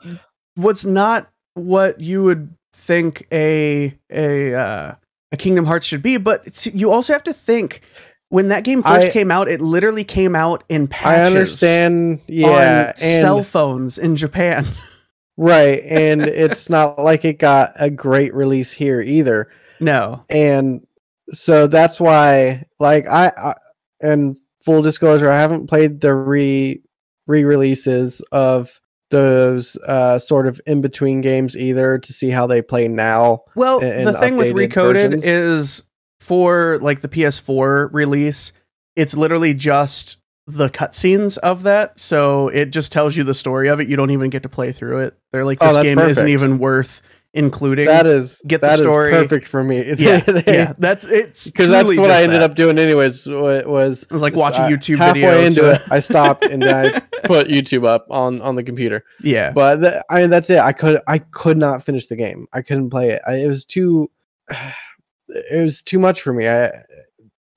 was 0.56 0.84
not 0.84 1.30
what 1.54 2.00
you 2.00 2.22
would 2.22 2.54
think 2.74 3.26
a 3.32 3.96
a 4.10 4.54
uh, 4.54 4.94
a 5.30 5.36
Kingdom 5.36 5.64
Hearts 5.66 5.86
should 5.86 6.02
be, 6.02 6.16
but 6.16 6.66
you 6.66 6.90
also 6.90 7.12
have 7.12 7.22
to 7.24 7.32
think 7.32 7.80
when 8.28 8.48
that 8.48 8.64
game 8.64 8.82
first 8.82 9.08
I- 9.08 9.10
came 9.10 9.30
out, 9.30 9.48
it 9.48 9.60
literally 9.60 10.04
came 10.04 10.34
out 10.34 10.64
in 10.68 10.88
patches. 10.88 11.22
I 11.22 11.26
understand, 11.38 12.20
on 12.20 12.24
yeah, 12.28 12.88
and 12.88 12.96
cell 13.20 13.42
phones 13.42 13.98
in 13.98 14.16
Japan. 14.16 14.66
right, 15.36 15.82
and 15.84 16.22
it's 16.22 16.68
not 16.68 16.98
like 16.98 17.24
it 17.24 17.38
got 17.38 17.72
a 17.76 17.88
great 17.90 18.34
release 18.34 18.72
here 18.72 19.00
either. 19.00 19.50
no. 19.80 20.24
and 20.28 20.86
so 21.32 21.66
that's 21.66 21.98
why 21.98 22.64
like 22.78 23.06
I, 23.06 23.28
I 23.28 23.54
and 24.00 24.36
full 24.64 24.82
disclosure 24.82 25.30
i 25.30 25.38
haven't 25.40 25.66
played 25.66 26.00
the 26.02 26.12
re 26.12 26.81
re-releases 27.26 28.20
of 28.32 28.80
those 29.10 29.76
uh 29.86 30.18
sort 30.18 30.46
of 30.46 30.58
in 30.66 30.80
between 30.80 31.20
games 31.20 31.54
either 31.56 31.98
to 31.98 32.12
see 32.14 32.30
how 32.30 32.46
they 32.46 32.62
play 32.62 32.88
now 32.88 33.42
Well, 33.54 33.80
the 33.80 34.08
in 34.08 34.14
thing 34.14 34.36
with 34.38 34.52
Recoded 34.52 35.10
versions. 35.10 35.24
is 35.24 35.82
for 36.20 36.78
like 36.80 37.00
the 37.02 37.08
PS4 37.08 37.90
release, 37.92 38.52
it's 38.96 39.14
literally 39.14 39.52
just 39.54 40.16
the 40.46 40.70
cutscenes 40.70 41.36
of 41.38 41.64
that. 41.64 42.00
So 42.00 42.48
it 42.48 42.66
just 42.66 42.90
tells 42.90 43.16
you 43.16 43.22
the 43.24 43.34
story 43.34 43.68
of 43.68 43.80
it. 43.80 43.88
You 43.88 43.96
don't 43.96 44.10
even 44.10 44.30
get 44.30 44.42
to 44.44 44.48
play 44.48 44.72
through 44.72 45.00
it. 45.00 45.16
They're 45.32 45.44
like, 45.44 45.58
Oh, 45.60 45.66
this 45.66 45.74
that's 45.76 45.84
game 45.84 45.98
isn't 45.98 46.28
even 46.28 46.58
worth 46.58 47.02
including. 47.34 47.86
that 47.86 48.06
is 48.06 48.42
get 48.46 48.60
the 48.60 48.66
that 48.66 48.74
is 48.74 48.80
story. 48.80 49.10
perfect 49.10 49.48
for 49.48 49.64
me 49.64 49.94
yeah, 49.96 50.22
yeah. 50.46 50.72
That's 50.78 51.04
it's 51.06 51.46
because 51.46 51.70
that's 51.70 51.88
what 51.88 52.10
i 52.10 52.22
ended 52.22 52.42
that. 52.42 52.50
up 52.50 52.56
doing 52.56 52.78
anyways 52.78 53.26
wa- 53.26 53.62
was 53.64 54.02
It 54.02 54.10
was 54.10 54.20
like 54.20 54.36
watching 54.36 54.64
uh, 54.64 54.68
YouTube 54.68 54.98
halfway 54.98 55.46
into 55.46 55.62
to- 55.62 55.72
it 55.76 55.80
i 55.90 55.98
stopped 56.00 56.44
and 56.44 56.62
i 56.62 57.00
put 57.24 57.48
youtube 57.48 57.86
up 57.86 58.06
on 58.10 58.42
on 58.42 58.54
the 58.56 58.62
computer 58.62 59.04
Yeah, 59.22 59.50
but 59.52 59.76
th- 59.76 60.02
I 60.10 60.20
mean 60.20 60.30
that's 60.30 60.50
it. 60.50 60.58
I 60.58 60.72
could 60.72 61.00
I 61.08 61.18
could 61.18 61.56
not 61.56 61.82
finish 61.84 62.06
the 62.06 62.16
game. 62.16 62.46
I 62.52 62.60
couldn't 62.62 62.90
play 62.90 63.10
it. 63.12 63.22
I, 63.26 63.36
it 63.36 63.46
was 63.46 63.64
too 63.64 64.10
it 65.28 65.62
was 65.62 65.80
too 65.82 65.98
much 65.98 66.20
for 66.20 66.32
me. 66.34 66.46
I, 66.48 66.70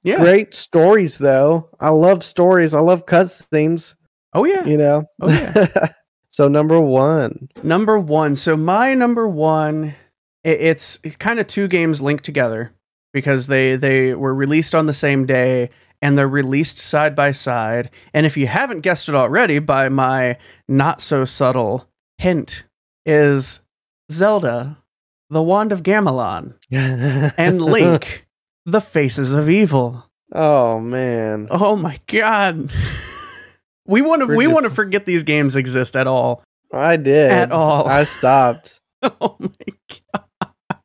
yeah. 0.03 0.17
Great 0.17 0.53
stories 0.53 1.17
though. 1.17 1.67
I 1.79 1.89
love 1.89 2.23
stories. 2.23 2.73
I 2.73 2.79
love 2.79 3.05
cutscenes. 3.07 3.95
Oh 4.33 4.45
yeah. 4.45 4.63
You 4.65 4.77
know. 4.77 5.03
Oh, 5.21 5.29
yeah. 5.29 5.87
so 6.35 6.49
number 6.49 6.81
one. 6.81 7.47
Number 7.63 7.97
one. 7.97 8.35
So 8.35 8.57
my 8.57 8.93
number 8.93 9.25
one, 9.25 9.95
it's 10.43 10.97
kind 11.17 11.39
of 11.39 11.47
two 11.47 11.69
games 11.69 12.01
linked 12.01 12.25
together 12.25 12.73
because 13.13 13.47
they 13.47 13.77
they 13.77 14.13
were 14.13 14.35
released 14.35 14.75
on 14.75 14.85
the 14.85 14.93
same 14.93 15.25
day 15.25 15.69
and 16.01 16.17
they're 16.17 16.27
released 16.27 16.77
side 16.77 17.15
by 17.15 17.31
side. 17.31 17.89
And 18.13 18.25
if 18.25 18.35
you 18.35 18.47
haven't 18.47 18.81
guessed 18.81 19.07
it 19.07 19.15
already 19.15 19.59
by 19.59 19.87
my 19.87 20.37
not 20.67 20.99
so 20.99 21.23
subtle 21.23 21.87
hint, 22.17 22.65
is 23.05 23.61
Zelda, 24.11 24.75
the 25.29 25.41
Wand 25.41 25.71
of 25.71 25.83
Gamelon, 25.83 26.55
and 26.69 27.61
Link, 27.61 28.27
the 28.65 28.81
Faces 28.81 29.31
of 29.31 29.49
Evil. 29.49 30.03
oh 30.33 30.81
man. 30.81 31.47
Oh 31.49 31.77
my 31.77 31.97
god. 32.07 32.73
We 33.87 34.01
want 34.01 34.21
to 34.21 34.27
We're 34.27 34.43
just- 34.43 34.53
want 34.53 34.63
to 34.65 34.69
forget 34.69 35.05
these 35.05 35.23
games 35.23 35.55
exist 35.55 35.95
at 35.95 36.07
all. 36.07 36.43
I 36.73 36.97
did. 36.97 37.31
At 37.31 37.51
all. 37.51 37.87
I 37.87 38.03
stopped. 38.03 38.79
Oh 39.21 39.35
my 39.39 39.49
god. 40.11 40.79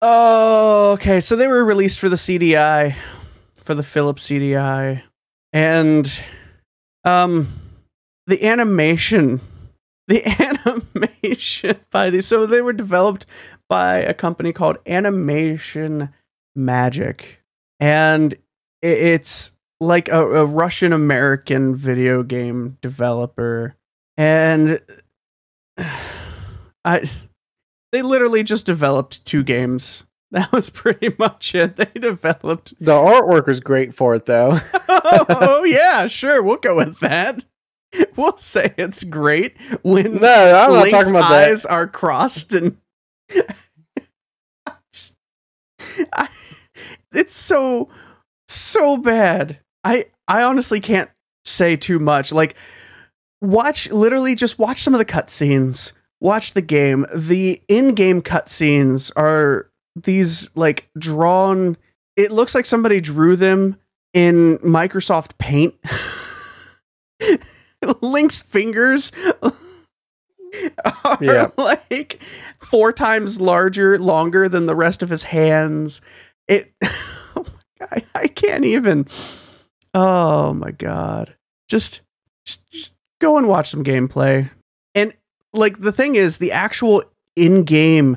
Oh, 0.00 0.92
okay. 0.92 1.20
So 1.20 1.36
they 1.36 1.46
were 1.46 1.64
released 1.64 1.98
for 1.98 2.08
the 2.08 2.16
CDI, 2.16 2.94
for 3.58 3.74
the 3.74 3.82
Philips 3.82 4.26
CDI, 4.28 5.02
and 5.52 6.20
um, 7.04 7.48
the 8.26 8.46
animation, 8.46 9.40
the 10.08 10.22
animation 10.26 11.76
by 11.90 12.10
these. 12.10 12.26
So 12.26 12.46
they 12.46 12.60
were 12.62 12.72
developed 12.72 13.26
by 13.68 13.98
a 13.98 14.14
company 14.14 14.52
called 14.52 14.78
Animation 14.86 16.10
Magic, 16.54 17.40
and 17.80 18.34
it's 18.82 19.52
like 19.84 20.08
a, 20.08 20.20
a 20.20 20.44
Russian 20.44 20.92
American 20.92 21.76
video 21.76 22.22
game 22.22 22.78
developer, 22.80 23.76
and 24.16 24.80
I 26.84 27.10
they 27.92 28.02
literally 28.02 28.42
just 28.42 28.66
developed 28.66 29.24
two 29.24 29.42
games. 29.42 30.04
That 30.34 30.50
was 30.50 30.68
pretty 30.68 31.14
much 31.16 31.54
it. 31.54 31.76
They 31.76 31.84
developed. 31.94 32.74
The 32.80 32.90
artwork 32.90 33.46
was 33.46 33.60
great 33.60 33.94
for 33.94 34.16
it 34.16 34.26
though. 34.26 34.58
oh 34.88 35.62
yeah, 35.62 36.08
sure, 36.08 36.42
we'll 36.42 36.56
go 36.56 36.78
with 36.78 36.98
that. 36.98 37.46
We'll 38.16 38.36
say 38.36 38.74
it's 38.76 39.04
great 39.04 39.54
when 39.84 40.16
no, 40.16 40.56
I'm 40.56 40.72
not 40.72 40.82
Link's 40.82 40.90
talking 40.90 41.10
about 41.10 41.28
that. 41.28 41.50
eyes 41.52 41.64
are 41.64 41.86
crossed 41.86 42.52
and. 42.52 42.78
I, 46.12 46.28
it's 47.12 47.34
so 47.34 47.90
so 48.48 48.96
bad. 48.96 49.60
I 49.84 50.06
I 50.26 50.42
honestly 50.42 50.80
can't 50.80 51.10
say 51.44 51.76
too 51.76 51.98
much. 51.98 52.32
Like 52.32 52.56
watch 53.40 53.90
literally 53.90 54.34
just 54.34 54.58
watch 54.58 54.82
some 54.82 54.94
of 54.94 54.98
the 54.98 55.04
cutscenes. 55.04 55.92
Watch 56.20 56.54
the 56.54 56.62
game. 56.62 57.06
The 57.14 57.60
in-game 57.68 58.22
cutscenes 58.22 59.12
are 59.16 59.70
these 59.94 60.50
like 60.56 60.88
drawn 60.98 61.76
it 62.16 62.30
looks 62.32 62.54
like 62.54 62.66
somebody 62.66 63.00
drew 63.00 63.36
them 63.36 63.76
in 64.12 64.58
Microsoft 64.58 65.36
Paint. 65.38 65.74
Link's 68.00 68.40
fingers 68.40 69.12
are 69.42 71.18
Yeah. 71.20 71.48
like 71.56 72.22
four 72.58 72.92
times 72.92 73.40
larger, 73.40 73.98
longer 73.98 74.48
than 74.48 74.66
the 74.66 74.76
rest 74.76 75.02
of 75.02 75.10
his 75.10 75.24
hands. 75.24 76.00
It, 76.48 76.72
oh 76.84 77.44
my 77.80 77.86
god, 77.86 78.04
I 78.14 78.26
can't 78.28 78.64
even. 78.64 79.06
Oh 79.94 80.52
my 80.52 80.72
god, 80.72 81.34
just, 81.68 82.00
just, 82.44 82.68
just 82.70 82.94
go 83.20 83.38
and 83.38 83.48
watch 83.48 83.70
some 83.70 83.84
gameplay. 83.84 84.50
And 84.94 85.14
like 85.52 85.80
the 85.80 85.92
thing 85.92 86.16
is, 86.16 86.38
the 86.38 86.52
actual 86.52 87.04
in-game 87.36 88.16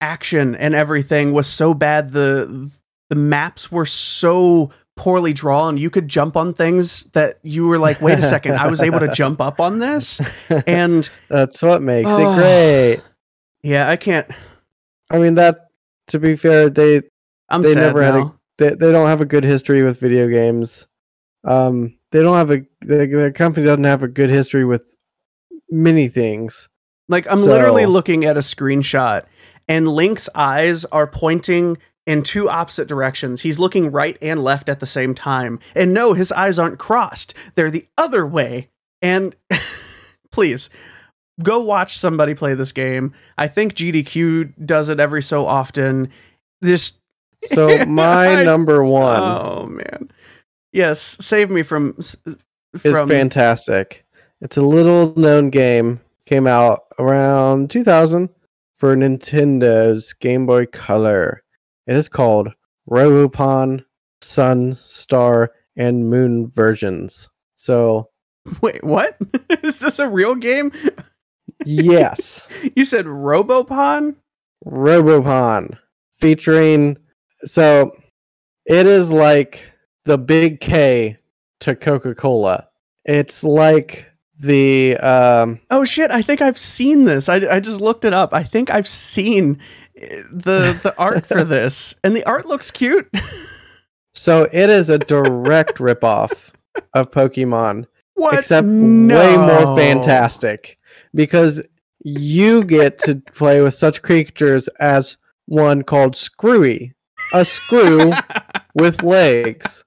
action 0.00 0.54
and 0.54 0.74
everything 0.74 1.32
was 1.32 1.46
so 1.46 1.72
bad. 1.74 2.10
The 2.12 2.70
the 3.08 3.16
maps 3.16 3.72
were 3.72 3.86
so 3.86 4.70
poorly 4.96 5.32
drawn. 5.32 5.76
You 5.78 5.90
could 5.90 6.08
jump 6.08 6.36
on 6.36 6.52
things 6.54 7.04
that 7.12 7.38
you 7.42 7.66
were 7.66 7.78
like, 7.78 8.00
wait 8.00 8.18
a 8.18 8.22
second, 8.22 8.54
I 8.56 8.68
was 8.68 8.82
able 8.82 9.00
to 9.00 9.08
jump 9.14 9.40
up 9.40 9.60
on 9.60 9.78
this. 9.78 10.20
And 10.66 11.08
That's 11.28 11.62
what 11.62 11.82
makes 11.82 12.08
Oh. 12.10 12.32
it 12.32 12.36
great. 12.36 13.00
yeah, 13.62 13.88
I 13.88 13.96
can't. 13.96 14.26
I 15.10 15.18
mean 15.18 15.34
that 15.34 15.68
to 16.08 16.18
be 16.18 16.34
fair, 16.36 16.68
they 16.70 17.02
I'm 17.48 17.62
They 17.62 17.74
sad 17.74 17.80
never 17.80 18.02
had 18.02 18.14
a- 18.14 18.18
now. 18.18 18.38
they, 18.58 18.70
they 18.70 18.90
don't 18.92 19.06
have 19.06 19.20
a 19.20 19.26
good 19.26 19.44
history 19.44 19.82
with 19.82 20.00
video 20.00 20.28
games. 20.28 20.86
Um, 21.46 21.96
they 22.12 22.22
don't 22.22 22.36
have 22.36 22.50
a 22.50 22.66
the, 22.80 23.06
the 23.06 23.32
company 23.34 23.66
doesn't 23.66 23.84
have 23.84 24.02
a 24.02 24.08
good 24.08 24.30
history 24.30 24.64
with 24.64 24.94
many 25.70 26.08
things. 26.08 26.68
Like 27.08 27.30
I'm 27.30 27.42
literally 27.42 27.86
looking 27.86 28.24
at 28.24 28.36
a 28.36 28.40
screenshot 28.40 29.24
and 29.68 29.88
Link's 29.88 30.28
eyes 30.34 30.84
are 30.86 31.06
pointing 31.06 31.78
in 32.06 32.22
two 32.22 32.48
opposite 32.48 32.88
directions. 32.88 33.42
He's 33.42 33.58
looking 33.58 33.90
right 33.90 34.16
and 34.22 34.42
left 34.42 34.68
at 34.68 34.80
the 34.80 34.86
same 34.86 35.14
time. 35.14 35.58
And 35.74 35.92
no, 35.92 36.12
his 36.12 36.32
eyes 36.32 36.58
aren't 36.58 36.78
crossed. 36.78 37.34
They're 37.54 37.70
the 37.70 37.86
other 37.98 38.26
way. 38.26 38.70
And 39.02 39.34
please 40.32 40.70
go 41.42 41.60
watch 41.60 41.96
somebody 41.96 42.34
play 42.34 42.54
this 42.54 42.72
game. 42.72 43.12
I 43.36 43.48
think 43.48 43.74
GDQ 43.74 44.64
does 44.64 44.88
it 44.88 45.00
every 45.00 45.22
so 45.22 45.46
often. 45.46 46.10
This 46.60 46.98
So 47.44 47.84
my 47.86 48.42
number 48.44 48.84
one 48.84 49.20
Oh 49.20 49.66
man. 49.66 50.10
Yes, 50.76 51.16
save 51.22 51.48
me 51.48 51.62
from 51.62 51.96
from 52.76 53.08
fantastic. 53.08 54.04
It's 54.42 54.58
a 54.58 54.62
little 54.62 55.14
known 55.16 55.48
game. 55.48 56.02
Came 56.26 56.46
out 56.46 56.80
around 56.98 57.70
2000 57.70 58.28
for 58.76 58.94
Nintendo's 58.94 60.12
Game 60.12 60.44
Boy 60.44 60.66
Color. 60.66 61.42
It 61.86 61.96
is 61.96 62.10
called 62.10 62.52
Robopon 62.90 63.86
Sun, 64.20 64.76
Star, 64.84 65.52
and 65.76 66.10
Moon 66.10 66.48
versions. 66.48 67.30
So 67.56 68.10
Wait, 68.60 68.84
what? 68.84 69.16
Is 69.62 69.78
this 69.78 69.98
a 69.98 70.10
real 70.10 70.34
game? 70.34 70.72
yes, 71.64 72.46
You 72.76 72.84
said 72.84 73.06
Robopon? 73.06 74.16
Robopon 74.66 75.78
featuring 76.12 76.98
so 77.46 77.96
it 78.66 78.86
is 78.86 79.10
like 79.10 79.62
the 80.06 80.16
big 80.18 80.60
K 80.60 81.18
to 81.60 81.76
Coca 81.76 82.14
Cola. 82.14 82.68
It's 83.04 83.44
like 83.44 84.06
the 84.38 84.96
um, 84.98 85.60
Oh 85.70 85.84
shit! 85.84 86.10
I 86.10 86.22
think 86.22 86.40
I've 86.42 86.58
seen 86.58 87.04
this. 87.04 87.28
I, 87.28 87.36
I 87.50 87.60
just 87.60 87.80
looked 87.80 88.04
it 88.04 88.12
up. 88.14 88.32
I 88.34 88.42
think 88.42 88.70
I've 88.70 88.88
seen 88.88 89.60
eh, 89.96 90.22
the 90.30 90.78
the 90.82 90.94
art 90.98 91.24
for 91.26 91.44
this, 91.56 91.94
and 92.02 92.14
the 92.16 92.24
art 92.26 92.46
looks 92.46 92.70
cute. 92.70 93.08
so 94.14 94.48
it 94.52 94.70
is 94.70 94.88
a 94.90 94.98
direct 94.98 95.78
ripoff 95.78 96.50
of 96.94 97.10
Pokemon, 97.10 97.86
What? 98.14 98.38
except 98.38 98.66
way 98.66 99.36
more 99.36 99.76
fantastic 99.76 100.78
because 101.14 101.62
you 102.04 102.62
get 102.64 102.98
to 102.98 103.16
play 103.32 103.60
with 103.62 103.74
such 103.74 104.02
creatures 104.02 104.68
as 104.80 105.16
one 105.46 105.82
called 105.82 106.14
Screwy, 106.16 106.92
a 107.32 107.44
screw 107.44 108.12
with 108.74 109.02
legs. 109.02 109.82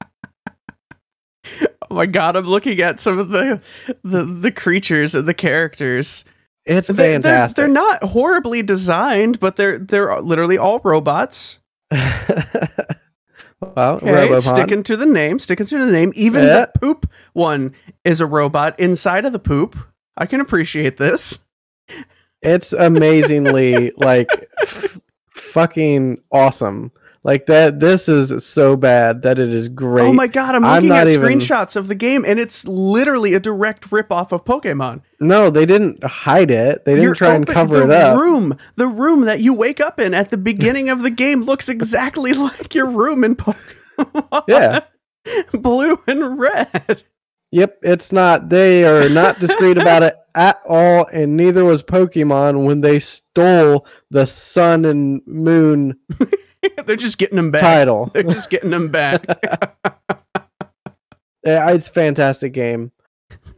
Oh 1.92 1.96
my 1.96 2.06
god! 2.06 2.36
I'm 2.36 2.46
looking 2.46 2.80
at 2.82 3.00
some 3.00 3.18
of 3.18 3.30
the 3.30 3.62
the 4.04 4.24
the 4.26 4.52
creatures 4.52 5.16
and 5.16 5.28
the 5.28 5.34
characters. 5.34 6.24
It's 6.66 6.88
They- 6.88 6.94
They're, 6.94 7.14
fantastic. 7.22 7.56
they're 7.56 7.68
not 7.68 8.04
horribly 8.04 8.62
designed, 8.62 9.40
but 9.40 9.56
they're 9.56 9.80
they're 9.80 10.20
literally 10.22 10.58
all 10.58 10.80
robots. 10.84 11.60
well, 11.92 12.02
Okay, 13.62 14.06
Robopon. 14.06 14.42
sticking 14.42 14.84
to 14.84 14.98
the 14.98 15.06
name, 15.06 15.40
sticking 15.40 15.66
to 15.66 15.86
the 15.86 15.92
name. 15.92 16.12
Even 16.16 16.44
Yeah. 16.44 16.66
the 16.66 16.72
poop 16.80 17.10
one 17.34 17.74
is 18.04 18.22
a 18.22 18.26
robot 18.26 18.80
inside 18.80 19.26
of 19.26 19.34
the 19.34 19.40
poop. 19.40 19.76
I 20.18 20.26
can 20.26 20.42
appreciate 20.42 20.98
this. 20.98 21.40
it's 22.42 22.74
amazingly 22.74 23.92
like 23.98 24.30
f- 24.62 25.00
fucking 25.32 26.22
awesome. 26.32 26.92
Like 27.24 27.48
that. 27.48 27.80
This 27.82 28.08
is 28.08 28.46
so 28.46 28.78
bad 28.78 29.24
that 29.24 29.40
it 29.40 29.54
is 29.54 29.68
great. 29.68 30.06
Oh 30.08 30.14
my 30.14 30.28
god, 30.28 30.56
I'm 30.56 30.64
I'm 30.64 30.76
looking 30.84 30.96
at 30.96 31.08
even- 31.10 31.22
screenshots 31.22 31.76
of 31.76 31.88
the 31.90 31.96
game, 31.96 32.24
and 32.26 32.40
it's 32.40 32.66
literally 32.68 33.34
a 33.34 33.40
direct 33.40 33.90
ripoff 33.90 34.32
of 34.32 34.46
Pokemon. 34.46 35.02
No, 35.20 35.50
they 35.50 35.66
didn't 35.66 36.02
hide 36.04 36.50
it. 36.50 36.86
They 36.86 36.94
didn't 36.94 37.04
You're 37.04 37.16
try 37.16 37.36
and 37.36 37.46
cover 37.46 37.84
it 37.84 37.92
up. 37.92 38.18
Room, 38.18 38.58
the 38.78 38.88
room 38.88 39.22
that 39.26 39.42
you 39.42 39.54
wake 39.54 39.82
up 39.82 40.00
in 40.00 40.14
at 40.14 40.30
the 40.30 40.38
beginning 40.38 40.88
of 40.90 41.02
the 41.02 41.10
game 41.10 41.42
looks 41.42 41.68
exactly 41.68 42.32
like 42.34 42.74
your 42.74 42.86
room 42.88 43.24
in 43.26 43.36
Pokemon. 43.36 44.44
Yeah. 44.48 44.82
blue 45.52 46.00
and 46.08 46.40
red. 46.40 47.04
Yep, 47.52 47.80
it's 47.82 48.12
not. 48.14 48.48
They 48.50 48.86
are 48.86 49.10
not 49.10 49.40
discreet 49.40 49.78
about 49.78 50.04
it 50.04 50.16
at 50.36 50.62
all, 50.70 51.08
and 51.12 51.36
neither 51.36 51.66
was 51.66 51.84
Pokemon 51.84 52.64
when 52.64 52.80
they 52.82 53.00
stole 53.00 53.86
the 54.12 54.26
Sun 54.26 54.86
and 54.86 55.22
Moon 55.26 55.98
They're 56.86 56.96
just 56.96 57.18
getting 57.18 57.36
them 57.38 57.52
back. 57.52 57.62
title. 57.62 58.08
They're 58.14 58.24
just 58.24 58.50
getting 58.50 58.72
them 58.72 58.90
back. 58.90 59.26
Yeah, 61.46 61.72
it's 61.72 61.88
a 61.88 61.94
fantastic 61.94 62.52
game. 62.52 62.92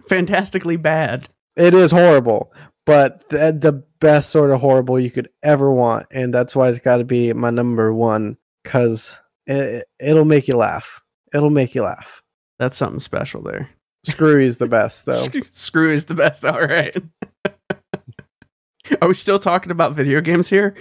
Fantastically 0.08 0.78
bad. 0.78 1.28
It 1.56 1.74
is 1.74 1.92
horrible, 1.92 2.54
but 2.86 3.28
the, 3.30 3.58
the 3.60 3.84
best 4.00 4.30
sort 4.30 4.52
of 4.52 4.62
horrible 4.62 5.00
you 5.00 5.10
could 5.10 5.30
ever 5.42 5.74
want, 5.74 6.06
and 6.12 6.32
that's 6.32 6.56
why 6.56 6.70
it's 6.70 6.80
got 6.80 6.98
to 6.98 7.04
be 7.04 7.34
my 7.34 7.50
number 7.50 7.92
one 7.92 8.38
because 8.64 9.16
it, 9.48 9.88
it'll 10.00 10.26
make 10.26 10.48
you 10.48 10.56
laugh. 10.56 11.02
It'll 11.34 11.50
make 11.50 11.74
you 11.74 11.82
laugh. 11.82 12.22
That's 12.60 12.78
something 12.78 13.00
special 13.00 13.42
there. 13.42 13.68
Screwy's 14.06 14.58
the 14.58 14.68
best 14.68 15.08
though. 15.08 15.14
Screw, 15.14 15.42
screw 15.50 15.92
is 15.92 16.06
the 16.06 16.14
best. 16.14 16.46
All 16.46 16.62
right. 16.62 16.96
Are 19.02 19.08
we 19.08 19.16
still 19.16 19.40
talking 19.40 19.72
about 19.72 19.94
video 19.96 20.22
games 20.22 20.50
here? 20.50 20.76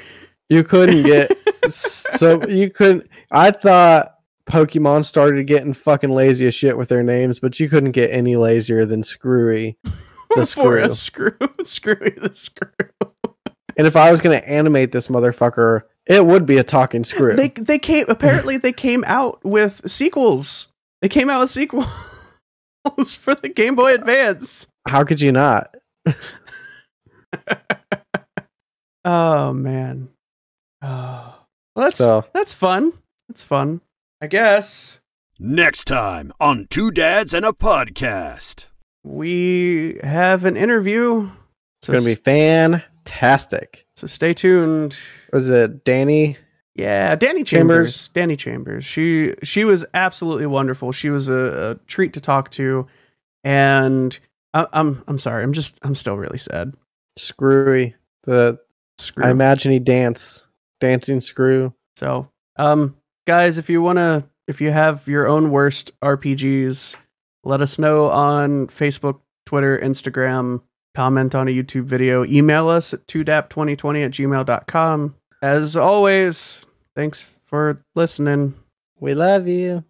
You 0.51 0.63
couldn't 0.65 1.05
get 1.05 1.31
so 1.71 2.47
you 2.47 2.69
couldn't. 2.71 3.09
I 3.31 3.53
thought 3.53 4.17
Pokemon 4.51 5.05
started 5.05 5.47
getting 5.47 5.73
fucking 5.73 6.11
lazy 6.11 6.47
as 6.47 6.55
shit 6.55 6.77
with 6.77 6.89
their 6.89 7.03
names, 7.05 7.39
but 7.39 7.59
you 7.61 7.69
couldn't 7.69 7.93
get 7.93 8.11
any 8.11 8.37
lazier 8.37 8.85
than 8.85 9.03
Screwy. 9.03 9.79
The 10.37 10.47
For 10.47 10.93
screw. 10.95 11.33
screw. 11.33 11.49
Screwy 11.65 12.11
the 12.11 12.33
screw. 12.33 12.71
And 13.77 13.85
if 13.85 13.97
I 13.97 14.13
was 14.13 14.21
gonna 14.21 14.37
animate 14.37 14.93
this 14.93 15.09
motherfucker, 15.09 15.81
it 16.07 16.25
would 16.25 16.47
be 16.47 16.59
a 16.59 16.63
talking 16.63 17.03
screw. 17.03 17.35
They 17.35 17.49
they 17.49 17.81
came 17.81 18.05
apparently 18.09 18.57
they 18.57 18.73
came 18.73 19.03
out 19.09 19.45
with 19.45 19.91
sequels. 19.91 20.69
They 21.03 21.09
came 21.09 21.31
out 21.31 21.41
with 21.41 21.51
sequels 21.51 21.85
for 23.17 23.35
the 23.35 23.49
Game 23.49 23.75
Boy 23.75 23.93
Advance. 23.93 24.69
How 24.87 25.03
could 25.03 25.21
you 25.21 25.33
not? 25.33 25.75
Oh 29.05 29.53
man. 29.53 30.11
Oh. 30.83 31.37
Well, 31.77 31.87
that's 31.87 31.97
So 31.97 32.25
that's 32.33 32.53
fun. 32.53 32.93
That's 33.29 33.43
fun. 33.43 33.81
I 34.21 34.27
guess 34.27 34.99
Next 35.38 35.85
time 35.85 36.33
on 36.40 36.66
Two 36.69 36.90
Dads 36.90 37.33
and 37.33 37.45
a 37.47 37.53
Podcast. 37.53 38.66
we 39.03 39.99
have 40.03 40.45
an 40.45 40.57
interview. 40.57 41.31
it's 41.81 41.88
gonna 41.88 42.03
be 42.03 42.14
fantastic. 42.14 43.87
so 43.97 44.07
stay 44.07 44.35
tuned. 44.35 44.97
Was 45.33 45.49
it 45.51 45.85
Danny? 45.85 46.37
Yeah, 46.75 47.14
Danny 47.14 47.43
Chambers. 47.45 47.87
Chambers. 47.87 48.09
Danny 48.14 48.37
Chambers. 48.37 48.85
She 48.85 49.35
she 49.43 49.64
was 49.64 49.85
absolutely 49.95 50.47
wonderful. 50.47 50.93
She 50.93 51.11
was 51.11 51.29
a, 51.29 51.71
a 51.81 51.87
treat 51.87 52.12
to 52.14 52.21
talk 52.21 52.51
to, 52.53 52.87
and 53.45 54.19
I, 54.55 54.66
I'm 54.73 55.03
I'm 55.09 55.19
sorry. 55.19 55.43
I'm 55.43 55.53
just 55.53 55.79
I'm 55.83 55.95
still 55.95 56.16
really 56.16 56.38
sad. 56.38 56.75
Screwy. 57.16 57.95
The 58.25 58.59
Screw. 58.99 59.25
I 59.25 59.31
imagine 59.31 59.73
he 59.73 59.79
dance 59.79 60.47
dancing 60.81 61.21
screw. 61.21 61.73
So, 61.97 62.29
um, 62.57 62.97
guys, 63.27 63.59
if 63.59 63.71
you 63.71 63.83
wanna, 63.83 64.29
if 64.49 64.61
you 64.61 64.71
have 64.71 65.07
your 65.07 65.27
own 65.27 65.51
worst 65.51 65.93
RPGs, 66.01 66.97
let 67.45 67.61
us 67.61 67.79
know 67.79 68.07
on 68.07 68.66
Facebook, 68.66 69.21
Twitter, 69.47 69.79
Instagram. 69.79 70.62
Comment 70.95 71.35
on 71.35 71.47
a 71.47 71.51
YouTube 71.53 71.85
video. 71.85 72.25
Email 72.25 72.69
us 72.69 72.93
at 72.93 73.07
2dap2020 73.07 74.05
at 74.05 74.11
gmail.com. 74.11 75.14
As 75.43 75.77
always, 75.77 76.66
thanks 76.95 77.25
for 77.47 77.83
listening. 77.95 78.55
We 78.99 79.14
love 79.14 79.47
you. 79.47 79.85